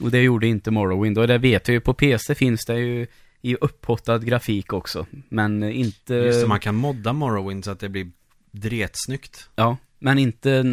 [0.00, 1.18] Och det gjorde inte Morrowind.
[1.18, 3.06] Och det vet jag ju, på PC finns det ju
[3.42, 5.06] i upphottad grafik också.
[5.28, 6.14] Men inte...
[6.14, 8.10] Just det, man kan modda Morrowind så att det blir
[8.50, 9.50] dretsnyggt.
[9.54, 10.64] Ja, men inte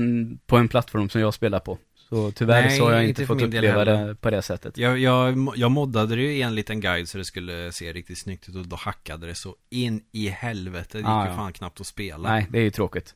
[0.45, 1.77] på en plattform som jag spelar på.
[2.09, 4.77] Så tyvärr Nej, så har jag inte inte fått uppleva det på det sättet.
[4.77, 8.17] Jag, jag, jag moddade det ju i en liten guide så det skulle se riktigt
[8.17, 10.87] snyggt ut och då hackade det så in i helvete.
[10.91, 11.35] Det gick Ah, ju ja.
[11.35, 12.29] fan knappt att spela.
[12.29, 13.15] Nej, det är ju tråkigt.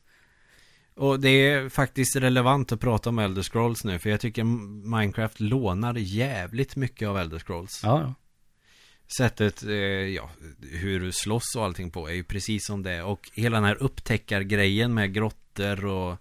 [0.96, 4.44] Och det är faktiskt relevant att prata om Elder Scrolls nu för jag tycker
[4.90, 7.80] Minecraft lånar jävligt mycket av Elder Scrolls.
[7.84, 8.14] Ja, ja.
[9.18, 10.30] Sättet, eh, ja,
[10.72, 13.02] hur du slåss och allting på är ju precis som det.
[13.02, 15.14] Och hela den här upptäckargrejen med
[15.58, 16.18] grottor och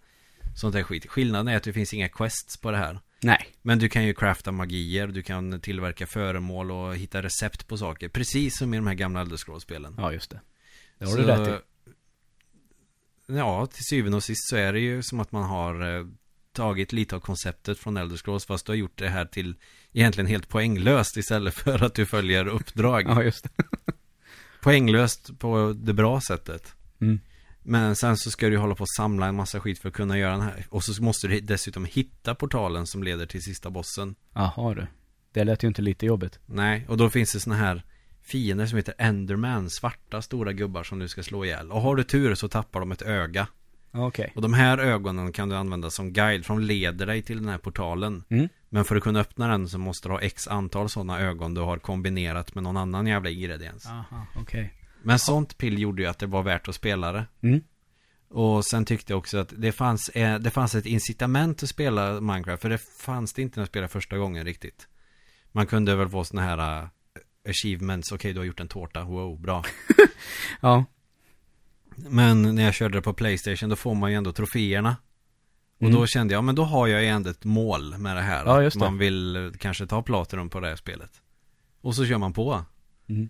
[0.55, 1.05] sånt där skit.
[1.09, 2.99] Skillnaden är att det finns inga quests på det här.
[3.21, 3.47] Nej.
[3.61, 8.09] Men du kan ju crafta magier, du kan tillverka föremål och hitta recept på saker.
[8.09, 9.95] Precis som i de här gamla Elder Scrolls-spelen.
[9.97, 10.39] Ja, just det.
[10.99, 11.63] Det har du rätt i.
[13.29, 16.05] Ja, till syvende och sist så är det ju som att man har eh,
[16.53, 19.55] tagit lite av konceptet från Elder Scrolls fast du har gjort det här till
[19.93, 23.05] egentligen helt poänglöst istället för att du följer uppdrag.
[23.07, 23.63] Ja, just det.
[24.61, 26.73] Poänglöst på det bra sättet.
[27.01, 27.19] Mm.
[27.69, 30.17] Men sen så ska du hålla på och samla en massa skit för att kunna
[30.17, 30.65] göra den här.
[30.69, 34.15] Och så måste du dessutom hitta portalen som leder till sista bossen.
[34.33, 34.87] Jaha du.
[35.31, 36.39] Det lät ju inte lite jobbigt.
[36.45, 37.83] Nej, och då finns det såna här
[38.21, 41.71] fiender som heter Enderman, svarta stora gubbar som du ska slå ihjäl.
[41.71, 43.47] Och har du tur så tappar de ett öga.
[43.91, 44.31] Okej.
[44.35, 47.49] Och de här ögonen kan du använda som guide, för de leder dig till den
[47.49, 48.23] här portalen.
[48.29, 48.49] Mm.
[48.69, 51.61] Men för att kunna öppna den så måste du ha x antal sådana ögon du
[51.61, 53.85] har kombinerat med någon annan jävla ingrediens.
[53.85, 54.73] Aha, okej.
[55.03, 57.25] Men sånt pill gjorde ju att det var värt att spela det.
[57.41, 57.61] Mm.
[58.29, 62.21] Och sen tyckte jag också att det fanns, eh, det fanns ett incitament att spela
[62.21, 62.61] Minecraft.
[62.61, 64.87] För det fanns det inte när jag spelade första gången riktigt.
[65.51, 66.87] Man kunde väl få såna här uh,
[67.49, 68.11] achievements.
[68.11, 69.03] Okej, du har gjort en tårta.
[69.03, 69.63] Wow, bra.
[70.61, 70.85] Ja.
[71.95, 74.95] Men när jag körde det på Playstation då får man ju ändå troféerna.
[75.77, 75.95] Och Mm.
[75.95, 78.45] då kände jag, men då har jag ju ändå ett mål med det här.
[78.45, 78.85] Ja, just det.
[78.85, 81.21] Man vill eh, kanske ta Platinum på det här spelet.
[81.81, 82.65] Och så kör man på.
[83.09, 83.29] Mm.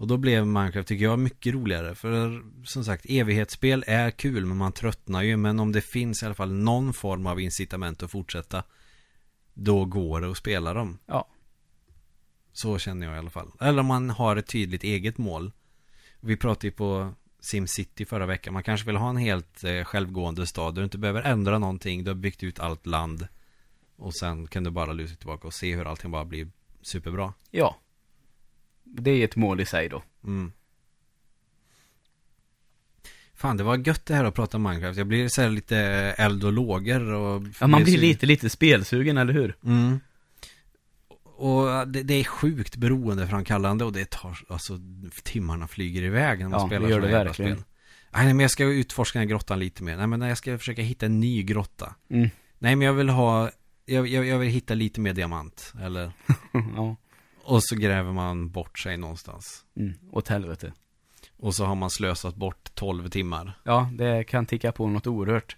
[0.00, 1.94] Och då blev Minecraft, tycker jag, mycket roligare.
[1.94, 5.36] För som sagt, evighetsspel är kul, men man tröttnar ju.
[5.36, 8.62] Men om det finns i alla fall någon form av incitament att fortsätta.
[9.54, 10.98] då går det att spela dem.
[11.06, 11.28] Ja.
[12.52, 13.52] Så känner jag i alla fall.
[13.60, 15.52] Eller om man har ett tydligt eget mål.
[16.20, 18.54] Vi pratade ju på SimCity förra veckan.
[18.54, 20.74] Man kanske vill ha en helt eh, självgående stad.
[20.74, 22.04] Där du inte behöver ändra någonting.
[22.04, 23.28] Du har byggt ut allt land.
[23.96, 26.48] Och sen kan du bara luta tillbaka och se hur allting bara blir
[26.82, 27.34] superbra.
[27.50, 27.76] Ja.
[28.92, 30.02] Det är ett mål i sig då.
[30.24, 30.52] Mm.
[33.34, 34.98] Fan, det var gött det här att prata om Minecraft.
[34.98, 35.76] Jag blir så här lite
[36.18, 37.42] eld och lågor och...
[37.60, 39.56] Ja, man blir lite, lite spelsugen, eller hur?
[39.64, 40.00] Mm.
[41.36, 44.78] Och det, det är sjukt beroendeframkallande och det tar, alltså
[45.22, 47.56] timmarna flyger iväg när man Ja, spelar gör det verkligen.
[47.56, 47.64] spel.
[48.10, 49.96] Nej, men jag ska utforska den här grottan lite mer.
[49.96, 51.94] Nej, men jag ska försöka hitta en ny grotta.
[52.10, 52.30] Mm.
[52.58, 53.50] Nej, men jag vill ha,
[53.86, 55.72] jag, jag, jag vill hitta lite mer diamant.
[55.82, 56.12] Eller,
[56.76, 56.96] ja.
[57.50, 59.64] Och så gräver man bort sig någonstans.
[59.76, 59.94] Mm.
[60.12, 60.72] Åt helvete.
[61.38, 63.58] Och så har man slösat bort 12 timmar.
[63.64, 65.56] Ja, det kan ticka på något oerhört.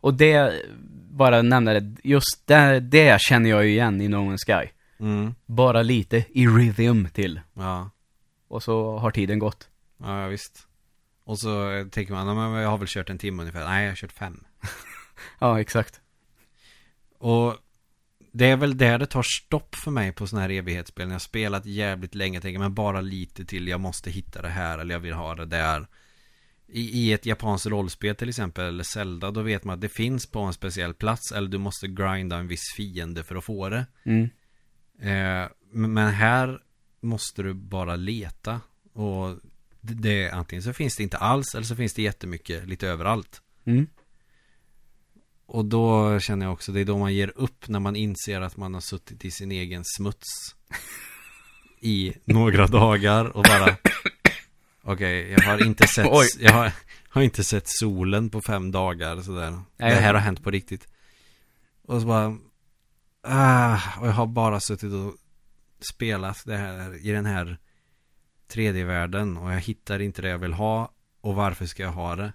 [0.00, 0.62] Och det,
[1.10, 4.68] bara nämna det, just det, det känner jag ju igen i No Man's Sky.
[5.00, 5.34] Mm.
[5.46, 7.40] Bara lite Iridium till.
[7.54, 7.90] Ja.
[8.48, 9.68] Och så har tiden gått.
[9.98, 10.66] Ja, visst.
[11.24, 13.64] Och så tänker man, "Ja, men jag har väl kört en timme ungefär.
[13.64, 14.44] Nej, jag har kört fem.
[15.38, 16.00] Ja, exakt.
[17.18, 17.56] Och
[18.32, 21.06] det är väl där det tar stopp för mig på sådana här evighetsspel.
[21.06, 23.68] När jag har spelat jävligt länge tänker men bara lite till.
[23.68, 25.88] Jag måste hitta det här eller jag vill ha det där.
[26.66, 30.26] I, I ett japanskt rollspel till exempel, eller Zelda, då vet man att det finns
[30.26, 31.32] på en speciell plats.
[31.32, 33.86] Eller du måste grinda en viss fiende för att få det.
[34.04, 34.28] Mm.
[35.00, 36.60] Eh, men här
[37.00, 38.60] måste du bara leta.
[38.92, 39.36] Och
[39.80, 43.42] det, det, antingen så finns det inte alls, eller så finns det jättemycket lite överallt.
[43.64, 43.86] Mm.
[45.48, 48.56] Och då känner jag också, det är då man ger upp när man inser att
[48.56, 50.54] man har suttit i sin egen smuts
[51.80, 53.76] i några dagar och bara
[54.82, 56.06] Okej, jag har inte sett.
[56.40, 56.72] Jag har,
[57.08, 60.88] har inte sett solen på fem dagar sådär Nej, Det här har hänt på riktigt
[61.82, 62.38] Och så bara
[63.22, 65.14] ah, Och jag har bara suttit och
[65.90, 67.58] spelat det här i den här
[68.52, 72.32] 3D-världen och jag hittar inte det jag vill ha och varför ska jag ha det?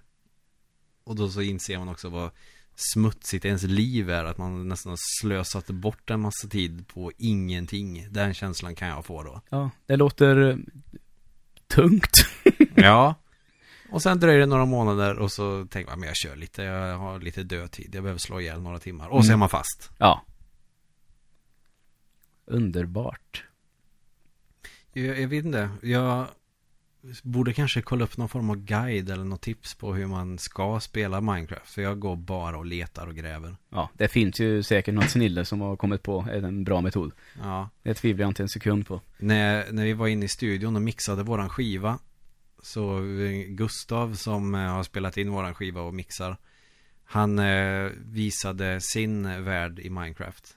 [1.04, 2.30] Och då så inser man också vad
[2.76, 8.06] smutsigt ens liv är att man nästan har slösat bort en massa tid på ingenting.
[8.10, 9.40] Den känslan kan jag få då.
[9.48, 10.56] Ja, det låter eh,
[11.66, 12.12] tungt.
[12.74, 13.14] Ja.
[13.90, 16.98] Och sen dröjer det några månader och så tänker man, men jag kör lite, jag
[16.98, 19.08] har lite dödtid, jag behöver slå ihjäl några timmar.
[19.08, 19.40] Och så är Mm.
[19.40, 19.90] man fast.
[19.98, 20.22] Ja.
[22.46, 23.44] Underbart.
[24.92, 26.26] Jag, jag vet inte, jag
[27.22, 30.80] borde kanske kolla upp någon form av guide eller något tips på hur man ska
[30.80, 31.70] spela Minecraft.
[31.70, 33.56] För jag går bara och letar och gräver.
[33.70, 37.12] Ja, det finns ju säkert något snille som har kommit på en bra metod.
[37.42, 37.70] Ja.
[37.82, 39.00] Det tvivlar jag inte en sekund på.
[39.18, 41.98] När, när vi var inne i studion och mixade våran skiva
[42.62, 43.00] Så
[43.48, 46.36] Gustav som eh, har spelat in våran skiva och mixar
[47.04, 50.56] Han eh, visade sin värld i Minecraft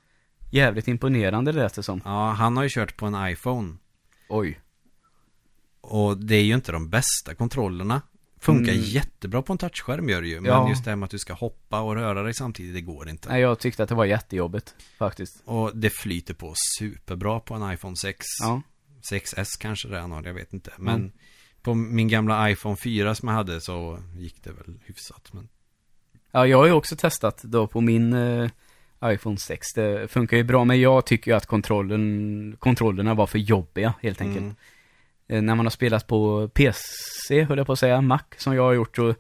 [0.52, 2.02] Jävligt imponerande lät det som.
[2.06, 3.76] Ja, han har ju kört på en iPhone
[4.30, 4.60] Oj.
[5.82, 8.02] Och det är ju inte de bästa kontrollerna
[8.40, 8.84] Funkar Mm.
[8.86, 10.70] jättebra på en touchskärm gör det ju Men Ja.
[10.70, 13.30] just det här med att du ska hoppa och röra dig samtidigt, det går inte
[13.30, 14.76] Nej, jag tyckte att det var jättejobbigt.
[14.98, 15.42] Faktiskt.
[15.46, 18.62] Och det flyter på superbra på en iPhone 6 Ja.
[19.12, 20.72] 6S kanske det är jag vet inte.
[20.78, 21.12] Men Mm.
[21.62, 25.30] på min gamla iPhone 4 som jag hade så gick det väl hyfsat.
[25.34, 25.50] Men
[26.32, 28.50] Ja, jag har ju också testat då på min eh,
[29.06, 29.74] iPhone 6.
[29.76, 34.22] Det funkar ju bra, men jag tycker ju att kontrollen, kontrollerna var för jobbiga, helt
[34.22, 34.44] enkelt.
[34.44, 34.56] Mm.
[35.28, 38.64] Eh, när man har spelat på PC, höll jag på att säga, Mac, som jag
[38.64, 39.16] har gjort, så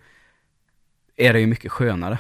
[1.16, 2.20] är det ju mycket skönare,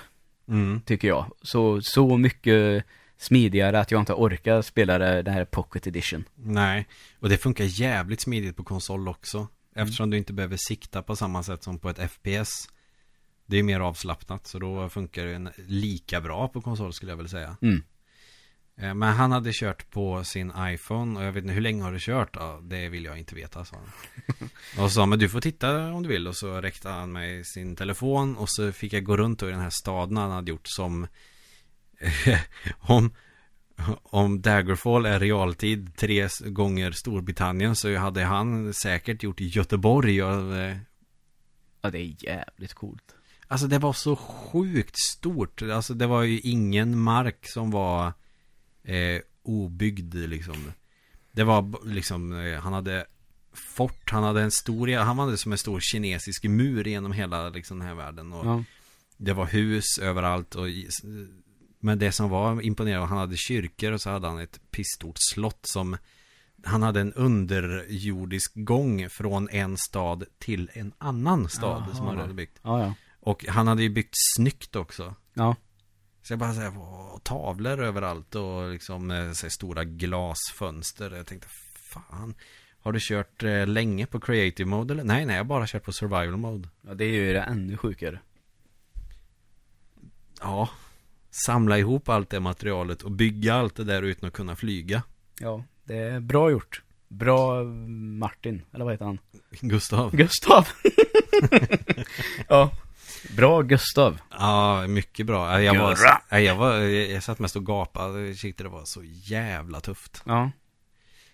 [0.49, 0.81] Mm.
[0.81, 1.31] tycker jag.
[1.41, 2.83] Så, så mycket
[3.17, 6.23] smidigare att jag inte orkar spela det, här Pocket Edition.
[6.35, 6.87] Nej,
[7.19, 9.47] och det funkar jävligt smidigt på konsol också.
[9.75, 12.49] Eftersom du inte behöver sikta på samma sätt som på ett FPS.
[13.45, 17.29] Det är mer avslappnat, så då funkar det lika bra på konsol skulle jag väl
[17.29, 17.57] säga.
[17.61, 17.83] Mm.
[18.77, 21.91] Eh, Men han hade kört på sin iPhone och jag vet inte hur länge har
[21.91, 22.35] du kört?
[22.35, 24.49] Ja, det vill jag inte veta, sa han.
[24.85, 26.27] och sa, men du får titta om du vill.
[26.27, 29.51] Och så räckte han mig sin telefon och så fick jag gå runt då i
[29.51, 31.07] den här staden han hade gjort som
[32.77, 33.13] om,
[34.03, 40.77] om Daggerfall är realtid tre gånger Storbritannien så hade han säkert gjort Göteborg och eh,
[41.81, 43.15] Ja, det är jävligt coolt.
[43.47, 45.61] Alltså det var så sjukt stort.
[45.61, 48.13] Alltså det var ju ingen mark som var
[48.87, 50.71] eh, obyggd liksom.
[51.31, 53.05] Det var liksom, eh, han hade
[53.53, 57.79] fort, han hade en stor, han hade som en stor kinesisk mur genom hela liksom
[57.79, 58.33] den här världen.
[58.33, 58.63] Och Ja.
[59.17, 60.65] Det var hus överallt och
[61.79, 65.59] Men det som var imponerande, han hade kyrkor och så hade han ett pissstort slott
[65.61, 65.97] som
[66.63, 71.95] Han hade en underjordisk gång från en stad till en annan stad Jaha.
[71.95, 72.59] som han hade byggt.
[72.61, 72.93] Ja, ja.
[73.19, 75.15] Och han hade ju byggt snyggt också.
[75.33, 75.55] Ja.
[76.27, 81.11] Så jag bara så här, "Åh, tavlor överallt och liksom eh, så här, stora glasfönster.
[81.15, 82.33] Jag tänkte, fan.
[82.81, 85.03] Har du kört eh, länge på creative mode eller?
[85.03, 86.69] Nej, nej, jag har bara kört på survival mode.
[86.81, 88.19] Ja, det är ju det ännu sjukare.
[90.41, 90.69] Ja.
[91.45, 95.03] Samla ihop allt det materialet och bygga allt det där utan att kunna flyga.
[95.39, 96.83] Ja, det är bra gjort.
[97.07, 97.63] Bra
[98.19, 99.19] Martin, eller vad heter han?
[99.61, 100.15] Gustav.
[100.15, 100.67] Gustav!
[102.47, 102.71] ja.
[103.35, 104.19] Bra Gustav.
[104.31, 105.61] Ja, mycket bra.
[105.61, 105.97] Jag, var,
[106.31, 108.27] nej, jag, var, jag satt mest och gapade.
[108.27, 110.21] Jag tyckte det var så jävla tufft.
[110.25, 110.51] Ja.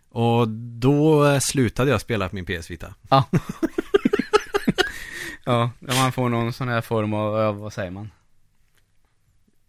[0.10, 2.94] Och då slutade jag spela på min PS Vita.
[3.10, 3.26] Ja.
[5.46, 8.10] ja, man får någon sån här form av, vad säger man?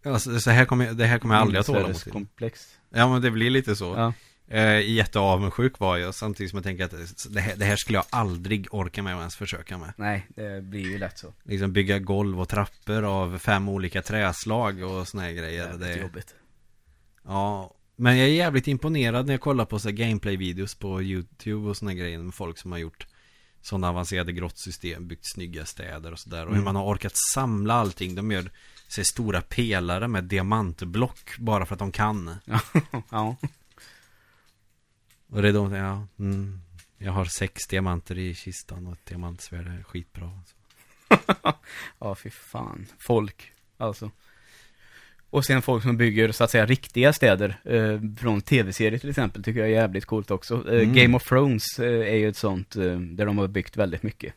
[0.04, 2.12] Alltså, så här kommer, det här kommer jag aldrig att tåla mot.
[2.12, 2.76] komplex.
[2.90, 3.94] Ja, men det blir lite så.
[3.96, 4.12] Ja.
[4.48, 6.94] Eh, jätteavundsjuk var jag samtidigt som jag tänker att
[7.30, 9.92] det här, det här skulle jag aldrig orka med att ens försöka med.
[9.96, 11.32] Nej, det blir ju lätt så.
[11.42, 15.64] Liksom bygga golv och trappor av fem olika träslag och såna här grejer.
[15.66, 16.34] Jävligt Det, jobbigt.
[17.24, 21.76] ja, men jag är jävligt imponerad när jag kollar på så gameplay-videos på YouTube och
[21.76, 23.06] såna grejer med folk som har gjort
[23.62, 26.42] sådana avancerade grottsystem, byggt snygga städer och sådär.
[26.42, 26.64] Och hur Mm.
[26.64, 28.14] man har orkat samla allting.
[28.14, 28.50] De gör
[28.96, 32.36] här, stora pelare med diamantblock bara för att de kan.
[33.10, 33.36] ja.
[35.28, 36.60] Och det är de ja, mm,
[36.98, 40.40] jag har sex diamanter i kistan och ett diamantsvärd är skitbra.
[41.98, 42.86] Ja, fy fan.
[42.98, 44.10] Folk, alltså.
[45.30, 47.60] Och sen folk som bygger, så att säga, riktiga städer.
[47.64, 50.54] Eh, från tv-serier till exempel, tycker jag är jävligt coolt också.
[50.72, 50.94] Eh, Mm.
[50.94, 54.34] Game of Thrones eh, är ju ett sånt, eh, där de har byggt väldigt mycket.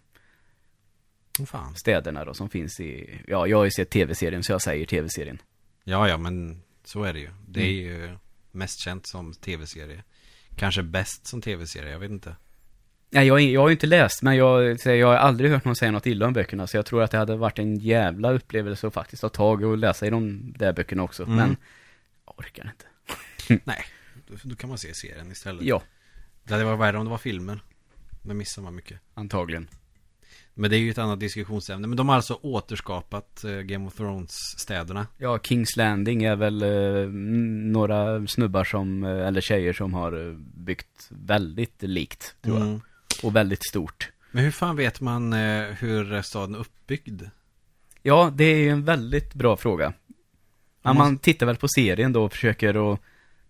[1.39, 1.75] Oh, fan.
[1.75, 5.41] Städerna då, som finns i, ja, jag har ju sett tv-serien, så jag säger tv-serien.
[5.83, 7.29] Ja, ja, men så är det ju.
[7.47, 8.01] Det är Mm.
[8.01, 8.17] ju
[8.51, 10.03] mest känt som tv-serie.
[10.57, 12.35] Kanske bäst som tv-serie, jag vet inte.
[13.09, 15.91] Nej, jag, jag har ju inte läst, men jag, jag har aldrig hört någon säga
[15.91, 18.93] något illa om böckerna, så jag tror att det hade varit en jävla upplevelse att
[18.93, 21.35] faktiskt ta tag och läsa i de där böckerna också, Mm.
[21.35, 21.57] men
[22.25, 22.85] jag orkar inte.
[23.65, 23.85] Nej,
[24.43, 25.63] då, kan man se serien istället.
[25.63, 25.81] Ja,
[26.43, 27.59] Det hade varit värre om det var filmer.
[28.21, 28.99] Då missar man mycket.
[29.13, 29.67] antagligen.
[30.59, 31.87] Men det är ju ett annat diskussionsämne.
[31.87, 35.07] Men de har alltså återskapat eh, Game of Thrones-städerna.
[35.17, 37.09] Ja, Kings Landing är väl eh,
[37.71, 42.67] några snubbar som, eh, eller tjejer som har eh, byggt väldigt likt, tror jag.
[42.67, 42.81] Mm.
[43.23, 44.11] Och väldigt stort.
[44.31, 47.23] Men hur fan vet man eh, hur staden är uppbyggd?
[48.01, 49.93] Ja, det är ju en väldigt bra fråga.
[50.81, 52.99] Man man tittar väl på serien då och försöker att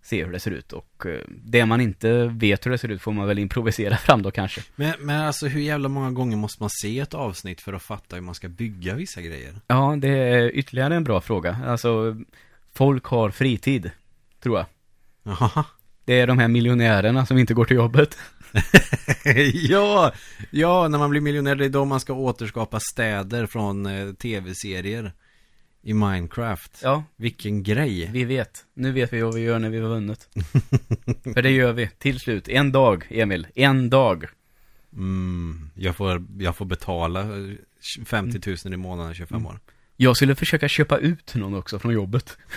[0.08, 3.02] se hur det ser ut och eh, det man inte vet hur det ser ut
[3.02, 4.62] får man väl improvisera fram då kanske.
[4.76, 8.16] Men, men alltså hur jävla många gånger måste man se ett avsnitt för att fatta
[8.16, 9.54] hur man ska bygga vissa grejer?
[9.68, 11.58] Ja, det är ytterligare en bra fråga.
[11.66, 12.16] Alltså,
[12.74, 13.92] folk har fritid,
[14.40, 14.66] tror jag.
[15.24, 15.66] Jaha.
[16.06, 18.18] Det är de här miljonärerna som inte går till jobbet.
[19.54, 20.14] ja,
[20.52, 25.14] ja, när man blir miljonär det är då man ska återskapa städer från eh, tv-serier
[25.84, 26.80] i Minecraft.
[26.84, 28.10] Ja, Vilken grej.
[28.14, 28.66] vi vet.
[28.74, 30.30] Nu vet vi vad vi gör när vi har vunnit.
[31.34, 32.48] För det gör vi, till slut.
[32.48, 33.48] En dag, Emil.
[33.56, 34.26] En dag.
[34.94, 37.28] Mm, jag, får, jag får betala eh,
[38.06, 39.60] 50 000 i månaden i 25 år.
[39.98, 42.38] Jag skulle försöka köpa ut någon också från jobbet.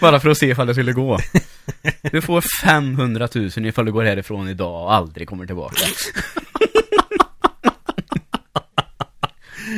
[0.00, 1.18] Bara för att se ifall det skulle gå.
[2.12, 5.76] Du får 500 000 ifall du går härifrån idag och aldrig kommer tillbaka.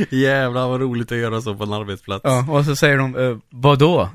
[0.11, 2.21] Jävlar vad roligt att göra så på en arbetsplats.
[2.25, 4.11] Ja, och så säger de, eh, vad då?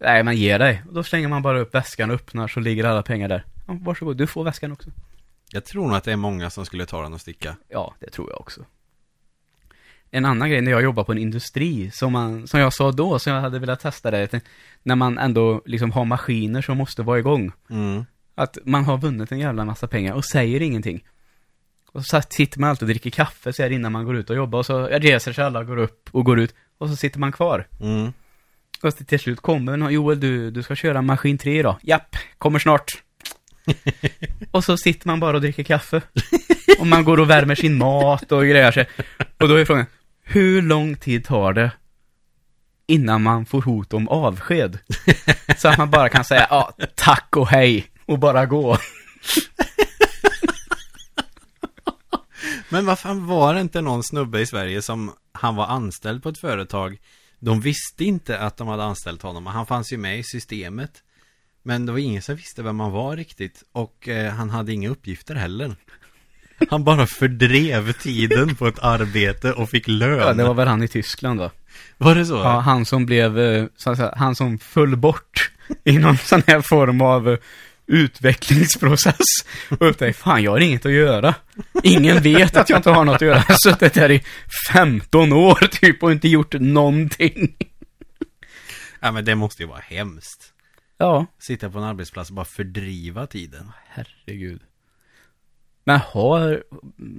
[0.00, 0.82] Nej, men ge dig.
[0.88, 3.44] Och då slänger man bara upp väskan och öppnar så ligger alla pengar där.
[3.66, 4.90] Ja, varsågod, du får väskan också.
[5.50, 7.56] Jag tror nog att det är många som skulle ta den och sticka.
[7.68, 8.64] Ja, det tror jag också.
[10.10, 13.18] En annan grej när jag jobbar på en industri, som, man, som jag sa då,
[13.18, 14.40] som jag hade velat testa det,
[14.82, 17.52] när man ändå liksom har maskiner som måste vara igång.
[17.70, 18.04] Mm.
[18.34, 21.04] Att man har vunnit en jävla massa pengar och säger ingenting.
[21.96, 24.36] Och så sitter man alltid och dricker kaffe så här innan man går ut och
[24.36, 26.54] jobbar och så reser sig alla, går upp och går ut.
[26.78, 27.66] Och så sitter man kvar.
[27.80, 28.12] Mm.
[28.82, 31.76] Och så till slut kommer någon, Joel du, du ska köra maskin 3 idag.
[31.82, 33.02] Japp, kommer snart.
[34.50, 36.02] och så sitter man bara och dricker kaffe.
[36.78, 38.86] Och man går och värmer sin mat och grejer sig.
[39.40, 39.86] Och då är frågan,
[40.22, 41.70] hur lång tid tar det
[42.86, 44.78] innan man får hot om avsked?
[45.56, 48.78] Så att man bara kan säga, ja, tack och hej, och bara gå.
[52.76, 56.28] Men vad fan var det inte någon snubbe i Sverige som han var anställd på
[56.28, 56.98] ett företag
[57.38, 60.90] De visste inte att de hade anställt honom Han fanns ju med i systemet
[61.62, 64.88] Men det var ingen som visste vem han var riktigt Och eh, han hade inga
[64.88, 65.76] uppgifter heller
[66.70, 70.82] Han bara fördrev tiden på ett arbete och fick lön Ja, det var väl han
[70.82, 71.50] i Tyskland va?
[71.98, 72.36] Var det så?
[72.36, 75.50] Ja, han som blev, eh, så att säga, han som föll bort
[75.84, 77.38] i någon sån här form av,
[77.86, 79.26] utvecklingsprocess.
[79.70, 81.34] Och upptäckte, fan jag har inget att göra.
[81.82, 83.36] Ingen vet att jag inte har något att göra.
[83.36, 84.22] Jag har suttit här i
[84.72, 87.56] 15 år typ och inte gjort någonting.
[89.00, 90.52] Ja, men det måste ju vara hemskt.
[90.98, 93.70] Ja, Sitta på en arbetsplats och bara fördriva tiden.
[93.88, 94.60] herregud.
[95.84, 96.62] Men har,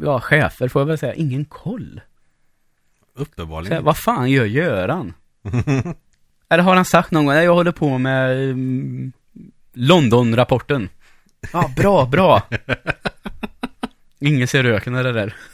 [0.01, 2.01] ja chefer får jag väl säga, ingen koll.
[3.13, 3.83] Så här, Uppenbarligen.
[3.83, 5.13] vad fan gör Göran?
[6.49, 9.11] Eller har han sagt någon gång, "Nej, jag håller på med mm,
[9.77, 10.89] London-rapporten.
[11.53, 12.47] Ja, bra, bra.
[14.19, 15.35] Ingen ser röken eller det där.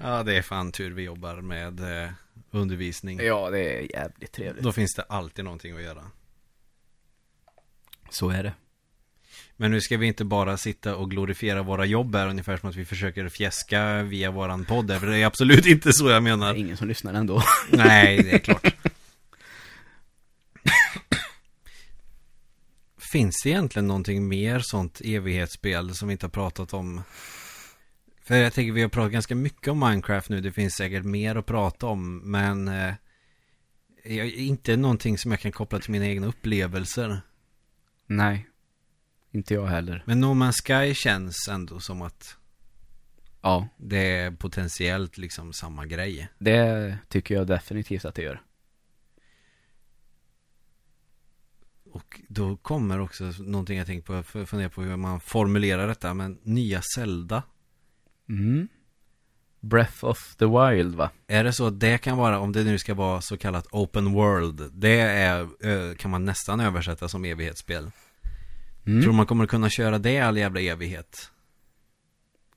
[0.00, 2.10] Ja, det är fan tur vi jobbar med eh,
[2.50, 3.20] undervisning.
[3.20, 4.64] Ja, det är jävligt trevligt.
[4.64, 6.04] Då finns det alltid någonting att göra.
[8.10, 8.52] Så är det.
[9.56, 12.76] Men nu ska vi inte bara sitta och glorifiera våra jobb här ungefär som att
[12.76, 15.00] vi försöker fjäska via våran podd.
[15.00, 16.50] För det är absolut inte så jag Det menar.
[16.54, 17.42] är ingen som lyssnar ändå.
[17.70, 18.74] Nej, det är klart.
[23.12, 27.02] Finns det egentligen någonting mer sånt evighetsspel som vi inte har pratat om?
[28.22, 30.40] För jag tänker vi har pratat ganska mycket om Minecraft nu.
[30.40, 32.30] Det finns säkert mer att prata om.
[32.30, 32.94] Men eh,
[34.48, 37.20] inte någonting som jag kan koppla till mina egna upplevelser.
[38.06, 38.48] Nej.
[39.30, 40.02] Inte jag heller.
[40.06, 42.36] Men No Man's Sky känns ändå som att
[43.40, 46.28] Ja, det är potentiellt liksom samma grej.
[46.38, 48.42] det tycker jag definitivt att det gör.
[51.98, 56.14] Och då kommer också någonting jag tänker på, jag funderar på hur man formulerar detta,
[56.14, 57.42] men nya Zelda.
[58.28, 58.68] Mm.
[59.60, 61.10] Breath of the Wild va?
[61.26, 64.12] Är det så att det kan vara, om det nu ska vara så kallat open
[64.12, 67.90] world, det är, kan man nästan översätta som evighetsspel.
[68.86, 69.02] Mm.
[69.02, 71.30] Tror man kommer kunna köra det all jävla evighet?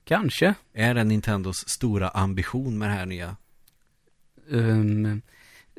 [0.03, 0.53] Kanske.
[0.73, 3.35] Är det Nintendos stora ambition med det här nya?
[4.47, 5.21] Um,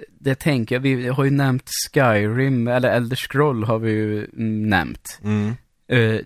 [0.08, 4.68] det tänker jag, vi har ju nämnt Skyrim, eller Elder Scroll har vi ju mm,
[4.68, 5.20] nämnt.
[5.24, 5.54] Mm.
[5.86, 6.20] Eh,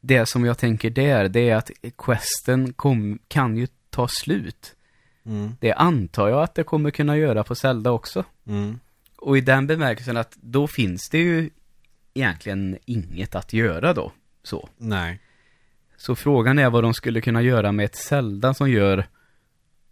[0.00, 4.74] det som jag tänker där, det är att questen kom, kan ju ta slut.
[5.26, 5.56] Mm.
[5.60, 8.24] Det antar jag att det kommer kunna göra på Zelda också.
[8.46, 8.80] Mm.
[9.16, 11.50] Och i den bemärkelsen att då finns det ju
[12.14, 14.12] egentligen inget att göra då.
[14.42, 14.68] Så.
[14.76, 15.20] Nej.
[15.96, 19.06] Så frågan är vad de skulle kunna göra med ett Zelda som gör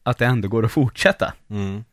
[0.03, 1.35] att det ändå går att fortsätta.
[1.51, 1.85] Mm.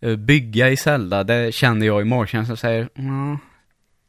[0.00, 3.38] Eh, Bygga i Zelda, det känner jag i magkänslan och säger, mm,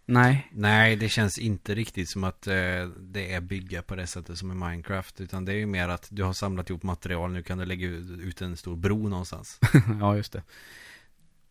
[0.06, 0.48] nej.
[0.52, 2.54] Nej, det känns inte riktigt som att eh,
[3.00, 5.22] det är bygga på det sättet som i Minecraft.
[5.22, 7.88] Utan det är ju mer att du har samlat ihop material, nu kan du lägga
[7.88, 9.60] ut en stor bro någonstans.
[10.00, 10.44] ja, just det.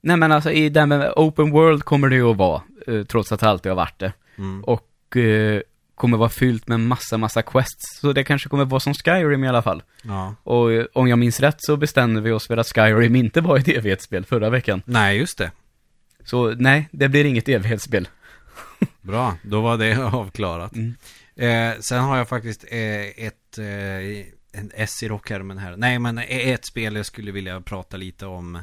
[0.00, 3.40] Nej men alltså i den open world kommer det ju att vara, eh, trots att
[3.40, 4.12] det alltid har varit det.
[4.38, 4.64] Mm.
[4.64, 5.62] Och eh,
[6.00, 7.98] kommer vara fyllt med massa, massa quests.
[8.00, 9.82] Så det kanske kommer vara som Skyrim i alla fall.
[10.02, 10.34] Ja.
[10.42, 13.58] Och eh, om jag minns rätt så bestämde vi oss för att Skyrim inte var
[13.58, 14.82] ett evighetsspel förra veckan.
[14.84, 15.50] Nej, just det.
[16.24, 18.08] Så nej, det blir inget evighetsspel.
[19.02, 20.72] Bra, då var det avklarat.
[20.74, 20.94] Mm.
[21.36, 25.76] Eh, sen har jag faktiskt eh, ett, eh, en S i rockärmen här.
[25.76, 28.58] Nej, men ett spel jag skulle vilja prata lite om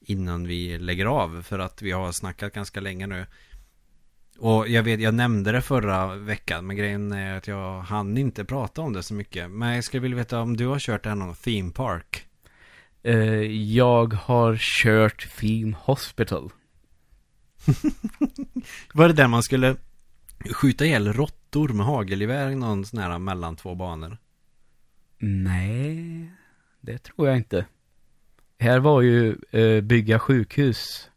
[0.00, 1.42] innan vi lägger av.
[1.42, 3.26] För att vi har snackat ganska länge nu.
[4.40, 6.66] Och jag vet, jag nämnde det förra veckan.
[6.66, 9.50] Men grejen är att jag hann inte prata om det så mycket.
[9.50, 12.26] Men jag skulle vilja veta om du har kört det någon theme park.
[13.02, 13.14] Eh,
[13.74, 16.50] jag har kört Theme Hospital.
[18.94, 19.76] Var det där man skulle
[20.50, 24.18] skjuta ihjäl råttor med hagelgevär någon sån här mellan två banor?
[25.18, 26.30] Nej,
[26.80, 27.66] det tror jag inte.
[28.58, 31.09] Här var ju eh, bygga sjukhus.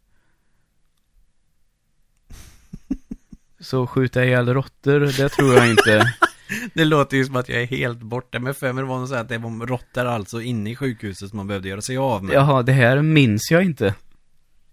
[3.63, 6.13] Så skjuta ihjäl råttor, det tror jag inte.
[6.73, 9.09] Det låter ju som att jag är helt borta med för mig det var något
[9.09, 12.23] så att det var råttor alltså inne i sjukhuset som man behövde göra sig av
[12.23, 12.35] med.
[12.35, 13.95] Jaha, det här minns jag inte.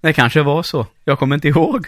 [0.01, 0.87] Det kanske var så.
[1.05, 1.87] Jag kommer inte ihåg.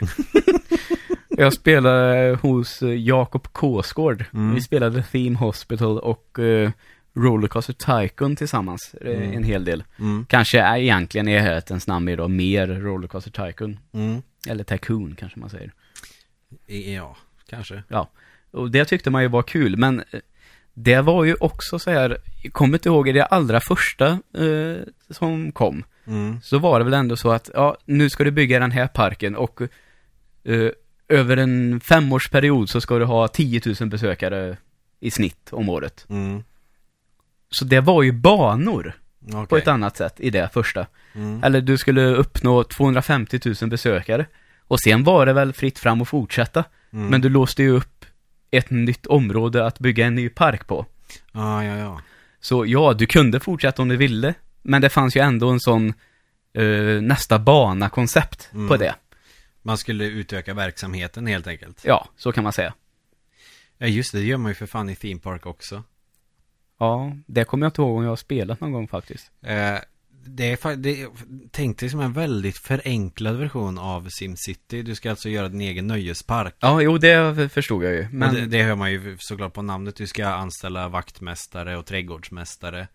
[1.28, 4.24] jag spelade hos eh, Jakob Kåsgård.
[4.34, 4.54] Mm.
[4.54, 6.70] Vi spelade Theme Hospital och uh,
[7.14, 8.94] Rollercoaster Tycoon tillsammans.
[9.00, 9.32] eh, Mm.
[9.36, 9.84] En hel del.
[9.98, 13.78] Mm, Kanske är egentligen i rättens namn då mer Rollercoaster Tycoon.
[13.94, 14.22] mm.
[14.48, 15.72] Eller Tycoon kanske man säger.
[16.66, 17.82] Ja, kanske.
[18.50, 20.20] Och det tyckte man ju var kul, men eh,
[20.74, 24.76] det var ju också så här, jag kommer inte ihåg, i det allra första eh,
[25.10, 28.58] som kom, Mm, så var det väl ändå så att, ja, nu ska du bygga
[28.58, 29.60] den här parken och
[30.44, 30.70] eh,
[31.08, 34.56] över en femårsperiod så ska du ha 10 000 besökare
[35.00, 36.06] i snitt om året.
[36.08, 36.44] mm.
[37.50, 38.92] Så det var ju banor
[39.26, 39.46] Okej.
[39.46, 40.86] på ett annat sätt i det första.
[41.14, 41.44] Mm.
[41.44, 44.26] Eller du skulle uppnå 250 000 besökare.
[44.72, 46.64] Och sen var det väl fritt fram att fortsätta.
[46.92, 47.06] Mm.
[47.06, 48.04] Men du låste ju upp
[48.50, 50.86] ett nytt område att bygga en ny park på.
[51.32, 52.00] Ja, ja, ja.
[52.40, 54.34] Så ja, du kunde fortsätta om du ville.
[54.62, 55.94] Men det fanns ju ändå en sån
[56.54, 56.64] eh,
[57.02, 58.68] nästa bana-koncept Mm.
[58.68, 58.94] på det.
[59.62, 61.80] Man skulle utöka verksamheten helt enkelt.
[61.84, 62.74] Ja, så kan man säga.
[63.78, 64.18] Ja, just det.
[64.18, 65.82] Det gör man ju för fan i Theme Park också.
[66.78, 69.30] Ja, det kommer jag inte ihåg om jag har spelat någon gång faktiskt.
[69.42, 69.74] Eh,
[70.26, 71.08] det är, det
[71.50, 74.82] tänk dig som en väldigt förenklad version av SimCity.
[74.82, 76.54] Du ska alltså göra din egen nöjespark.
[76.60, 78.08] Ja, jo, det förstod jag ju.
[78.12, 78.34] Men...
[78.34, 79.96] Det, det hör man ju såklart på namnet.
[79.96, 82.88] Du ska anställa vaktmästare och trädgårdsmästare.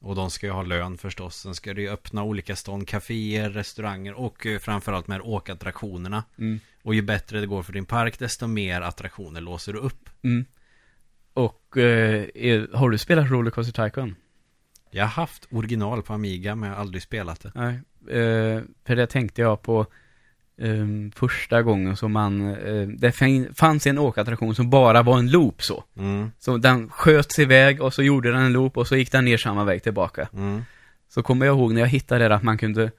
[0.00, 1.36] Och de ska ju ha lön förstås.
[1.36, 6.24] Sen ska du ju öppna olika stånd, kaféer, restauranger och eh, framförallt med åkattraktionerna.
[6.38, 6.60] Mm.
[6.82, 10.10] Och ju bättre det går för din park, desto mer attraktioner låser du upp.
[10.22, 10.44] Mm.
[11.34, 14.16] Och eh, har du spelat Rollercoaster Tycoon?
[14.90, 17.52] Jag har haft original på Amiga, men jag har aldrig spelat det.
[17.54, 17.74] Nej.
[18.18, 19.86] Eh, för det tänkte jag på
[20.58, 23.12] eh, första gången som man, eh, det
[23.56, 25.84] fanns en åkattraktion som bara var en loop så.
[25.96, 29.24] Mm, Så den sköts iväg och så gjorde den en loop och så gick den
[29.24, 30.28] ner samma väg tillbaka.
[30.32, 30.62] mm.
[31.08, 32.90] Så kommer jag ihåg när jag hittade det att man kunde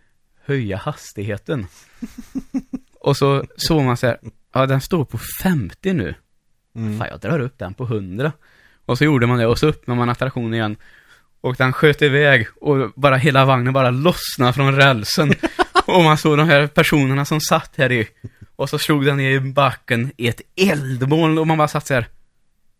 [0.45, 1.65] höja hastigheten.
[2.99, 4.17] och så såg man så här,
[4.53, 6.15] ja den står på 50 nu.
[6.75, 6.99] Mm.
[6.99, 8.31] Fan, jag drar upp den på 100.
[8.85, 10.75] Och så gjorde man det och så öppnade man attraktionen igen.
[11.41, 15.33] Och den sköt iväg och bara hela vagnen bara lossnade från rälsen.
[15.85, 18.07] och man såg de här personerna som satt här i.
[18.55, 21.93] Och så slog den ner i backen i ett eldmoln och man bara satt så
[21.93, 22.07] här.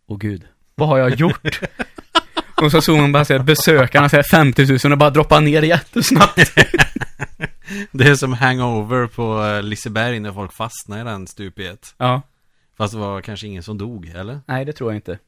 [0.08, 0.44] Åh gud,
[0.76, 1.60] vad har jag gjort?
[2.62, 5.40] och så såg man bara så här, besökarna så här 50 000 och bara droppa
[5.40, 6.56] ner jättesnabbt.
[7.92, 11.96] Det är som hangover på eh, Liseberg när folk fastnar i den stupiet.
[11.98, 12.22] ja,
[12.78, 14.40] Fast det var kanske ingen som dog, eller?
[14.48, 15.20] nej det tror jag inte.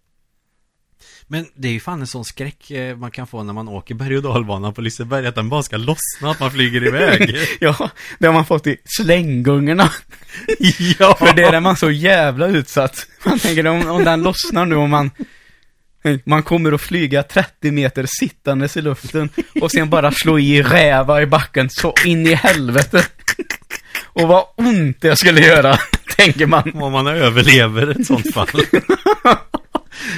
[1.27, 3.95] Men det är ju fan en sån skräck eh, man kan få när man åker
[3.95, 7.89] berg och dalbanan på Liseberg Att den bara ska lossna, att man flyger iväg Ja,
[8.19, 9.91] det har man fått i slänggungorna.
[10.99, 11.15] Ja!
[11.19, 13.07] För det är man så jävla utsatt.
[13.25, 15.11] Man tänker om, om den lossnar nu och man
[16.25, 19.29] man kommer att flyga 30 meter sittandes i luften
[19.61, 23.05] och sen bara slå i räva i backen så in i helvete.
[24.03, 25.77] Och vad ont det skulle göra,
[26.17, 26.71] tänker man.
[26.73, 28.47] Om man överlever ett sånt fall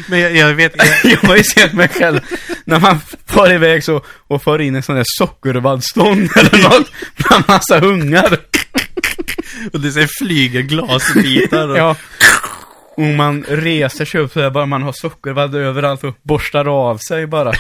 [0.10, 2.20] Men jag, jag vet jag, Jag har ju sett mig själv
[2.66, 7.44] när man far iväg så och får in en sån där sockervaddstånd eller något bland
[7.48, 8.38] massa ungar.
[9.74, 11.96] Och det så flyger glasbitar och, Ja.
[12.98, 17.28] Och man reser sig upp så bara man har sockervadd överallt och borstar av sig
[17.28, 17.52] bara.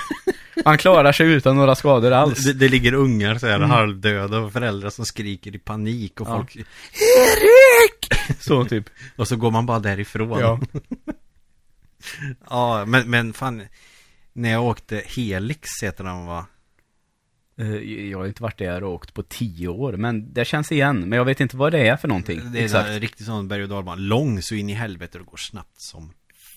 [0.66, 2.43] Man klarar sig utan några skador alls.
[2.45, 6.36] det, det ligger ungar så här halvdöda och föräldrar som skriker i panik och Ja.
[6.36, 8.13] folk Erik!
[8.39, 8.86] Så typ.
[9.16, 10.59] Och så går man bara därifrån Ja.
[12.49, 13.61] Ja, men, men fan
[14.33, 16.45] När jag åkte Helix heter den va?
[17.59, 17.75] Eh,
[18.09, 20.99] Jag har inte varit där och åkt på tio år, men det känns igen.
[20.99, 22.41] Men jag vet inte vad det är för någonting.
[22.51, 22.89] Det är Exakt.
[22.89, 26.13] en riktigt sån berg och dalbana Lång så in i helvete och går snabbt som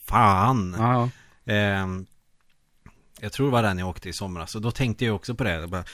[0.07, 1.11] fan Ja,
[1.53, 2.07] Ehm,
[3.21, 5.45] Jag tror det var den jag åkte i somras Så då tänkte jag också på
[5.45, 5.85] det bara,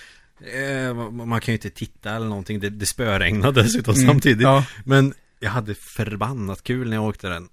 [0.52, 4.64] eh, man- kan ju inte titta eller någonting Det, det spöregnade dessutom Mm, samtidigt ja.
[4.84, 7.48] Men jag hade förbannat kul när jag åkte den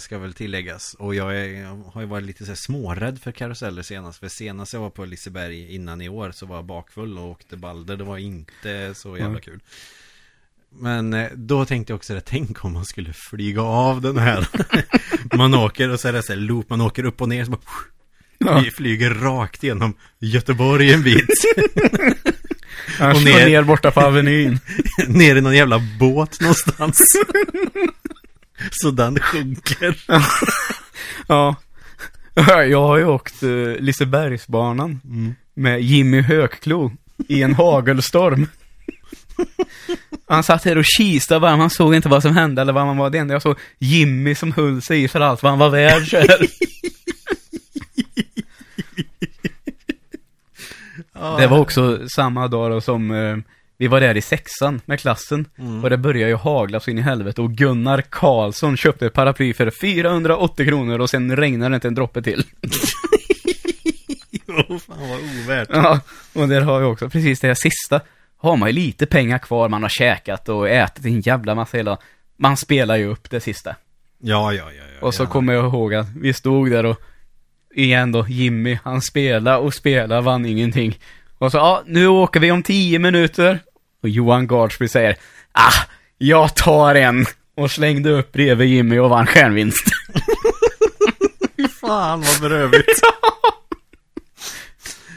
[0.00, 0.94] Ska väl tilläggas.
[0.98, 4.18] Och jag, är, jag har ju varit lite så här smårädd för karuseller senast.
[4.20, 7.56] För senast jag var på Liseberg innan i år Så var jag bakfull och åkte
[7.56, 7.96] Balder.
[7.96, 9.40] Det var inte så jävla Mm.
[9.40, 9.60] kul.
[10.80, 14.48] Men eh, då tänkte jag också det Tänk om man skulle flyga av den här.
[15.36, 16.70] Man åker och så är det så här loop.
[16.70, 17.60] Man åker upp och ner så bara
[18.38, 18.60] Ja.
[18.64, 21.28] Vi flyger rakt genom Göteborg en bit.
[23.00, 24.58] Och ner- ner borta på Avenyn.
[25.08, 27.12] Ner i någon jävla båt någonstans
[28.70, 29.96] Så den sjunker
[31.26, 31.56] Ja.
[32.68, 35.34] Jag har ju åkt uh, Lisebergsbanan Mm.
[35.54, 36.92] med Jimmy Högklo
[37.28, 38.46] i en hagelstorm.
[40.28, 42.96] Han satt här och kistade bara, man såg inte vad som hände eller vad man
[42.96, 43.10] var.
[43.10, 46.02] Det enda jag såg Jimmy som höll sig i för allt vad han var värd.
[51.38, 53.36] Det var också samma dag då som eh,
[53.78, 55.46] vi var där i sexan med klassen.
[55.58, 55.84] Mm.
[55.84, 59.54] Och det började ju hagla så in i helvete och Gunnar Karlsson köpte ett paraply
[59.54, 62.44] för 480 kronor och sen regnade det inte en droppe till.
[64.48, 66.00] Åh fan vad ovärt Ja,
[66.32, 68.00] och där har vi också precis det här sista.
[68.36, 71.98] Har man ju lite pengar kvar, man har käkat och ätit en jävla massa hela.
[72.36, 73.76] Man spelar ju upp det sista.
[74.18, 75.26] Ja, ja, ja, ja Och så ja.
[75.26, 77.00] kommer jag ihåg att vi stod där och
[77.74, 80.98] igen då, Jimmy, han spelade och spelade, vann ingenting.
[81.38, 83.60] Och så, ja, nu åker vi om tio minuter.
[84.02, 85.16] Och Johan Gardsby säger,
[85.52, 85.84] ah,
[86.18, 87.26] jag tar en.
[87.54, 89.84] Och slängde upp bredvid Jimmy och vann stjärnvinst.
[91.80, 93.00] Fan vad berövligt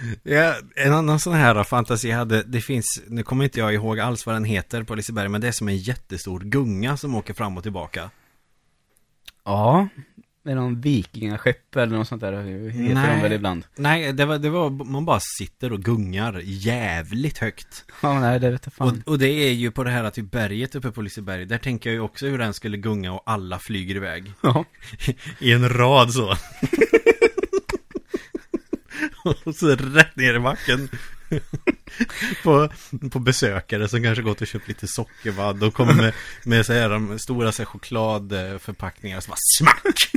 [0.24, 4.00] Ja, en annan sån här fantasi jag hade, det finns, nu kommer inte jag ihåg
[4.00, 7.34] alls vad den heter på Liseberg, men det är som en jättestor gunga som åker
[7.34, 8.10] fram och tillbaka.
[9.46, 9.88] Ja,
[10.44, 13.16] Med någon vikingaskepp eller något sånt där, heter Nej.
[13.16, 13.66] de väl ibland.
[13.76, 17.86] Nej, det var, det var, man bara sitter och gungar jävligt högt.
[18.02, 19.04] Ja, nej, det vet jag Och, fan.
[19.06, 21.46] och det är ju på det här typ berget uppe på Liseberg.
[21.46, 24.34] Där tänker jag ju också hur den skulle gunga och alla flyger iväg.
[24.42, 24.66] Ja.
[25.40, 26.36] I en rad så.
[29.46, 30.90] och så rätt ner i backen.
[32.44, 32.70] på,
[33.12, 36.14] på besökare som kanske gått och köpt lite sockervadd och kommer med,
[36.44, 40.12] med så här, de stora så här, chokladförpackningar som bara smack!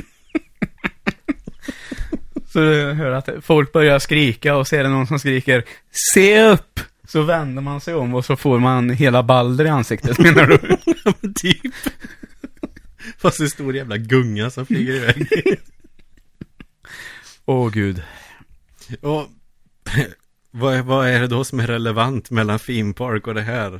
[2.55, 5.63] Så du hör att folk börjar skrika och ser det någon som skriker
[6.13, 6.79] Se upp!
[7.07, 10.57] Så vänder man sig om och så får man hela balder i ansiktet menar du?
[11.33, 11.73] Typ.
[13.17, 15.27] Fast en stor jävla gunga som flyger iväg.
[17.45, 18.03] Åh gud.
[19.01, 19.27] Och
[20.51, 23.73] vad, är- vad är det då som är relevant mellan Theme Park och det här?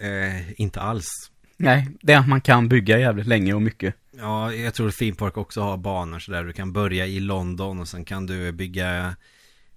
[0.00, 1.08] Eh, inte alls.
[1.56, 3.94] Nej, det är att man kan bygga jävligt länge och mycket.
[4.18, 6.44] Ja, jag tror Theme Park också har banor sådär.
[6.44, 9.16] Du kan börja i London och sen kan du bygga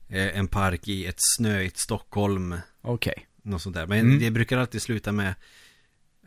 [0.09, 2.55] eh, en park i ett snöigt Stockholm.
[2.81, 3.27] Okej.
[3.41, 3.87] Något sånt där.
[3.87, 4.19] Men Mm.
[4.19, 5.33] det brukar alltid sluta med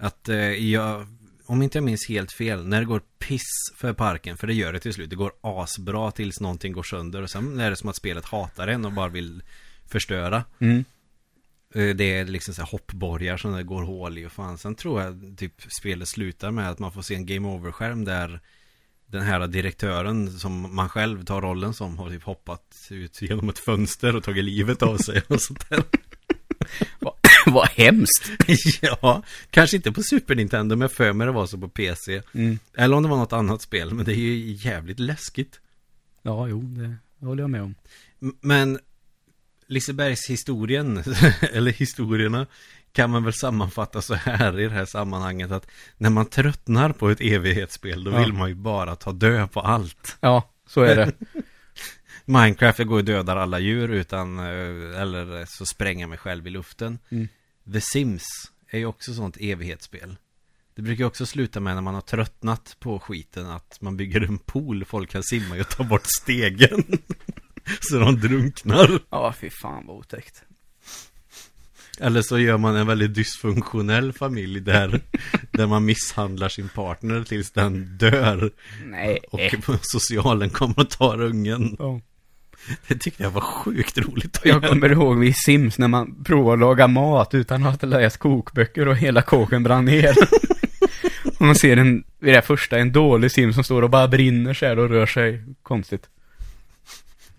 [0.01, 0.37] att eh,
[0.71, 1.07] jag,
[1.47, 4.73] om inte jag minns helt fel, när det går piss för parken, för det gör
[4.73, 7.89] det till slut, det går asbra tills någonting går sönder och sen är det som
[7.89, 9.43] att spelet hatar en och bara vill
[9.87, 10.45] förstöra.
[10.59, 10.85] Mm.
[11.75, 14.59] Eh, Det är liksom så här hoppborgar som det går hål i och fan.
[14.59, 18.41] Sen tror jag typ spelet slutar med att man får se en game over-skärm där
[19.07, 23.59] den här direktören som man själv tar rollen som har typ hoppat ut genom ett
[23.59, 25.83] fönster och tagit livet av sig och sånt där.
[27.47, 28.31] Vad hemskt.
[28.83, 32.23] ja, kanske inte på Super Nintendo men för mig det var så på PC.
[32.35, 32.59] Mm.
[32.75, 35.61] Eller om det var något annat spel, men det är ju jävligt läskigt.
[36.23, 37.75] Ja, jo, det håller jag med om.
[38.41, 38.79] Men
[39.71, 41.03] Lisebergs historien,
[41.53, 42.47] eller historierna,
[42.93, 45.67] kan man väl sammanfatta så här i det här sammanhanget att
[45.97, 48.19] när man tröttnar på ett evighetsspel då Ja.
[48.19, 50.17] vill man ju bara ta död på allt.
[50.21, 51.13] Ja, så är det.
[52.25, 56.99] Minecraft går och dödar alla djur utan, eh, eller så spränga mig själv i luften.
[57.11, 57.29] Mm.
[57.73, 58.25] The Sims
[58.71, 60.17] är ju också sånt evighetsspel.
[60.75, 64.21] Det brukar ju också sluta med när man har tröttnat på skiten att man bygger
[64.21, 66.85] en pool, folk kan simma i och ta bort stegen.
[67.81, 68.99] så de drunknar.
[69.11, 70.43] Ja, fy fan vad otäckt.
[72.01, 75.01] Eller så gör man en väldigt dysfunktionell familj där,
[75.51, 78.51] där man misshandlar sin partner tills den dör.
[78.85, 79.19] Nej.
[79.31, 79.41] Och
[79.83, 81.77] socialen kommer och tar ungen.
[81.79, 82.01] Ja.
[82.89, 84.69] Det tyckte jag var sjukt roligt att Jag göra.
[84.69, 88.89] kommer ihåg vid Sims när man provade att laga mat utan att ha läst kokböcker
[88.89, 90.15] och hela kåken brann ner.
[91.39, 94.55] och man ser en, vid det första, en dålig Sim som står och bara brinner
[94.55, 96.09] så här och rör sig konstigt.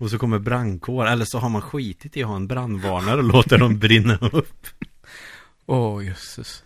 [0.02, 3.24] Och så kommer brandkår, eller så har man skitit i att ha en brandvarnare och
[3.24, 4.66] låter dem brinna upp.
[5.66, 6.62] Åh, oh, jösses.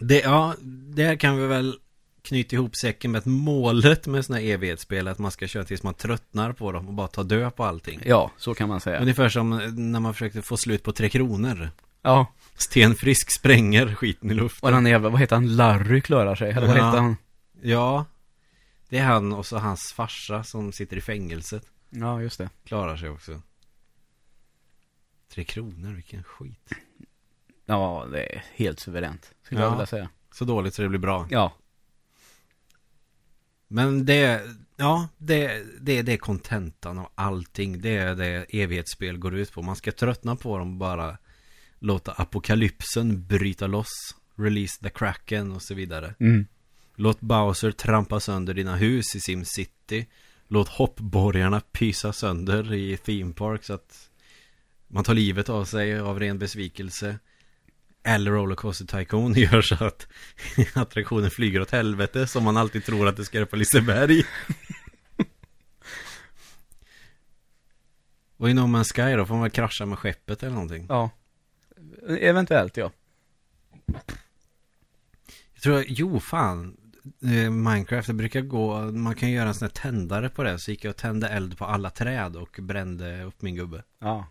[0.00, 0.54] Det, ja,
[0.94, 1.78] där kan vi väl
[2.22, 5.64] knyta ihop säcken med att målet med sådana här evighetsspel är att man ska köra
[5.64, 8.00] tills man tröttnar på dem och bara ta död på allting.
[8.04, 9.00] Ja, så kan man säga.
[9.00, 9.50] Ungefär som
[9.92, 11.70] när man försökte få slut på Tre Kronor.
[12.02, 14.66] Ja, Sten Frisk spränger skiten i luften.
[14.66, 16.86] och den jävla, vad heter han, Larry klarar sig, eller vad Ja.
[16.86, 17.16] heter han?
[17.62, 18.04] Ja,
[18.88, 21.62] det är han och så hans farsa som sitter i fängelset.
[21.94, 22.50] Ja, just det.
[22.64, 23.42] Klarar sig också.
[25.28, 26.70] Tre Kronor, vilken skit.
[27.66, 29.66] Ja, det är helt suveränt, skulle Ja.
[29.66, 30.08] jag vilja säga.
[30.32, 31.26] Så dåligt så det blir bra.
[31.30, 31.52] Ja,
[33.68, 34.42] Men det,
[34.76, 37.80] ja, det, det, det är kontentan av allting.
[37.80, 39.62] Det är det evighetsspel går ut på.
[39.62, 41.18] Man ska tröttna på dem bara
[41.78, 44.14] låta apokalypsen bryta loss.
[44.36, 46.14] Release the Kraken och så vidare.
[46.20, 46.46] mm.
[46.96, 50.06] Låt Bowser trampa sönder dina hus i SimCity.
[50.48, 54.10] Låt hoppborgarna pysa sönder i Theme Park så att
[54.88, 57.18] man tar livet av sig av ren besvikelse.
[58.02, 60.08] Eller Rollercoaster Tycoon gör så att
[60.74, 64.24] attraktionen flyger åt helvete som man alltid tror att det ska göra på Liseberg.
[68.36, 70.86] Och i No Man's Sky då får man krascha med skeppet eller någonting.
[70.88, 71.10] ja.
[72.08, 72.90] Eventuellt, ja.
[75.54, 76.76] Jag tror, jo fan.
[77.22, 80.58] Eh, Minecraft, det brukar gå, man kan göra en sån här tändare på det.
[80.58, 83.82] Så gick jag och tände eld på alla träd och brände upp min gubbe.
[83.98, 84.26] Ja,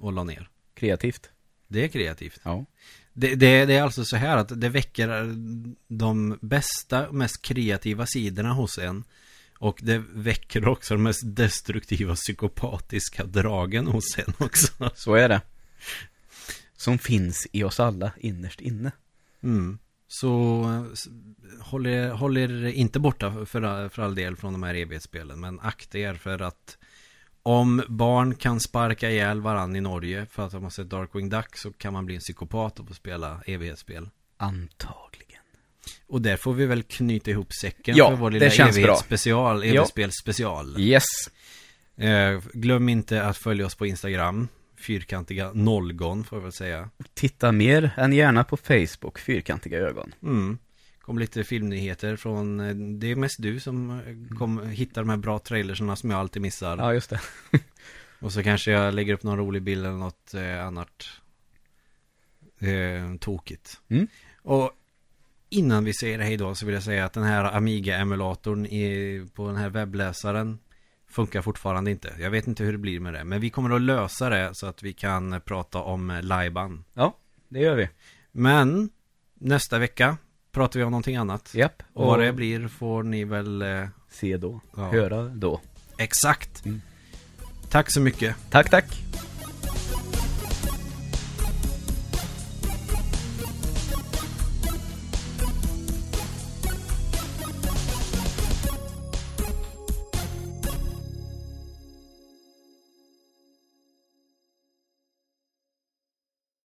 [0.00, 0.48] Och la ner.
[0.74, 1.30] kreativt.
[1.68, 2.40] Det är kreativt.
[2.42, 2.64] Ja.
[3.12, 5.08] Det, det, det är alltså så här att det väcker
[5.88, 9.04] de bästa, mest kreativa sidorna hos en.
[9.58, 14.90] Och det väcker också de mest destruktiva psykopatiska dragen hos en också.
[14.94, 15.40] Så är det.
[16.76, 18.92] Som finns i oss alla innerst inne.
[19.42, 19.78] Mm.
[20.12, 20.64] Så
[21.60, 25.40] håll er, håll er inte borta för, för all del från de här evighetsspelen.
[25.40, 26.78] Men akta er för att
[27.42, 31.56] om barn kan sparka ihjäl varann i Norge för att de har sett Darkwing Duck
[31.56, 34.08] så kan man bli en psykopat och få spela evighetsspel.
[34.36, 35.42] Antagligen.
[36.06, 39.64] Och där får vi väl knyta ihop säcken Ja, för vår lilla evighetsspecial, Ja.
[39.70, 40.80] evighetsspelsspecial.
[40.80, 41.04] Yes.
[41.96, 44.48] Eh, glöm inte att följa oss på Instagram,
[44.80, 46.90] fyrkantiga nollgon får jag väl säga.
[47.14, 50.14] Titta mer än gärna på Facebook, Fyrkantiga ögon.
[50.22, 50.58] Mm.
[51.00, 55.16] Kom lite filmnyheter från, eh, det är mest du som eh, kom, hittar de här
[55.16, 56.76] bra trailersarna som jag alltid missar.
[56.76, 57.20] Ja, just det.
[58.18, 61.08] Och så kanske jag lägger upp någon rolig bild eller något eh, annat
[62.58, 63.80] eh, tokigt.
[63.88, 64.06] Mm.
[64.42, 64.70] Och
[65.48, 68.66] innan vi säger hej då så vill jag säga att den här Amiga-emulatorn
[69.34, 70.58] på den här webbläsaren
[71.10, 72.12] funkar fortfarande inte.
[72.18, 73.24] Jag vet inte hur det blir med det.
[73.24, 76.84] Men vi kommer att lösa det så att vi kan prata om Laiban.
[76.94, 77.16] Ja,
[77.48, 77.88] det gör vi.
[78.32, 78.90] Men
[79.34, 80.16] nästa vecka
[80.52, 81.54] pratar vi om någonting annat.
[81.54, 81.82] Japp.
[81.92, 84.60] Och vad det blir får ni väl eh, Se då.
[84.76, 84.82] Ja.
[84.82, 85.60] Höra då.
[85.98, 86.64] exakt.
[86.64, 86.80] Mm.
[87.70, 88.36] Tack så mycket.
[88.50, 89.02] Tack, tack.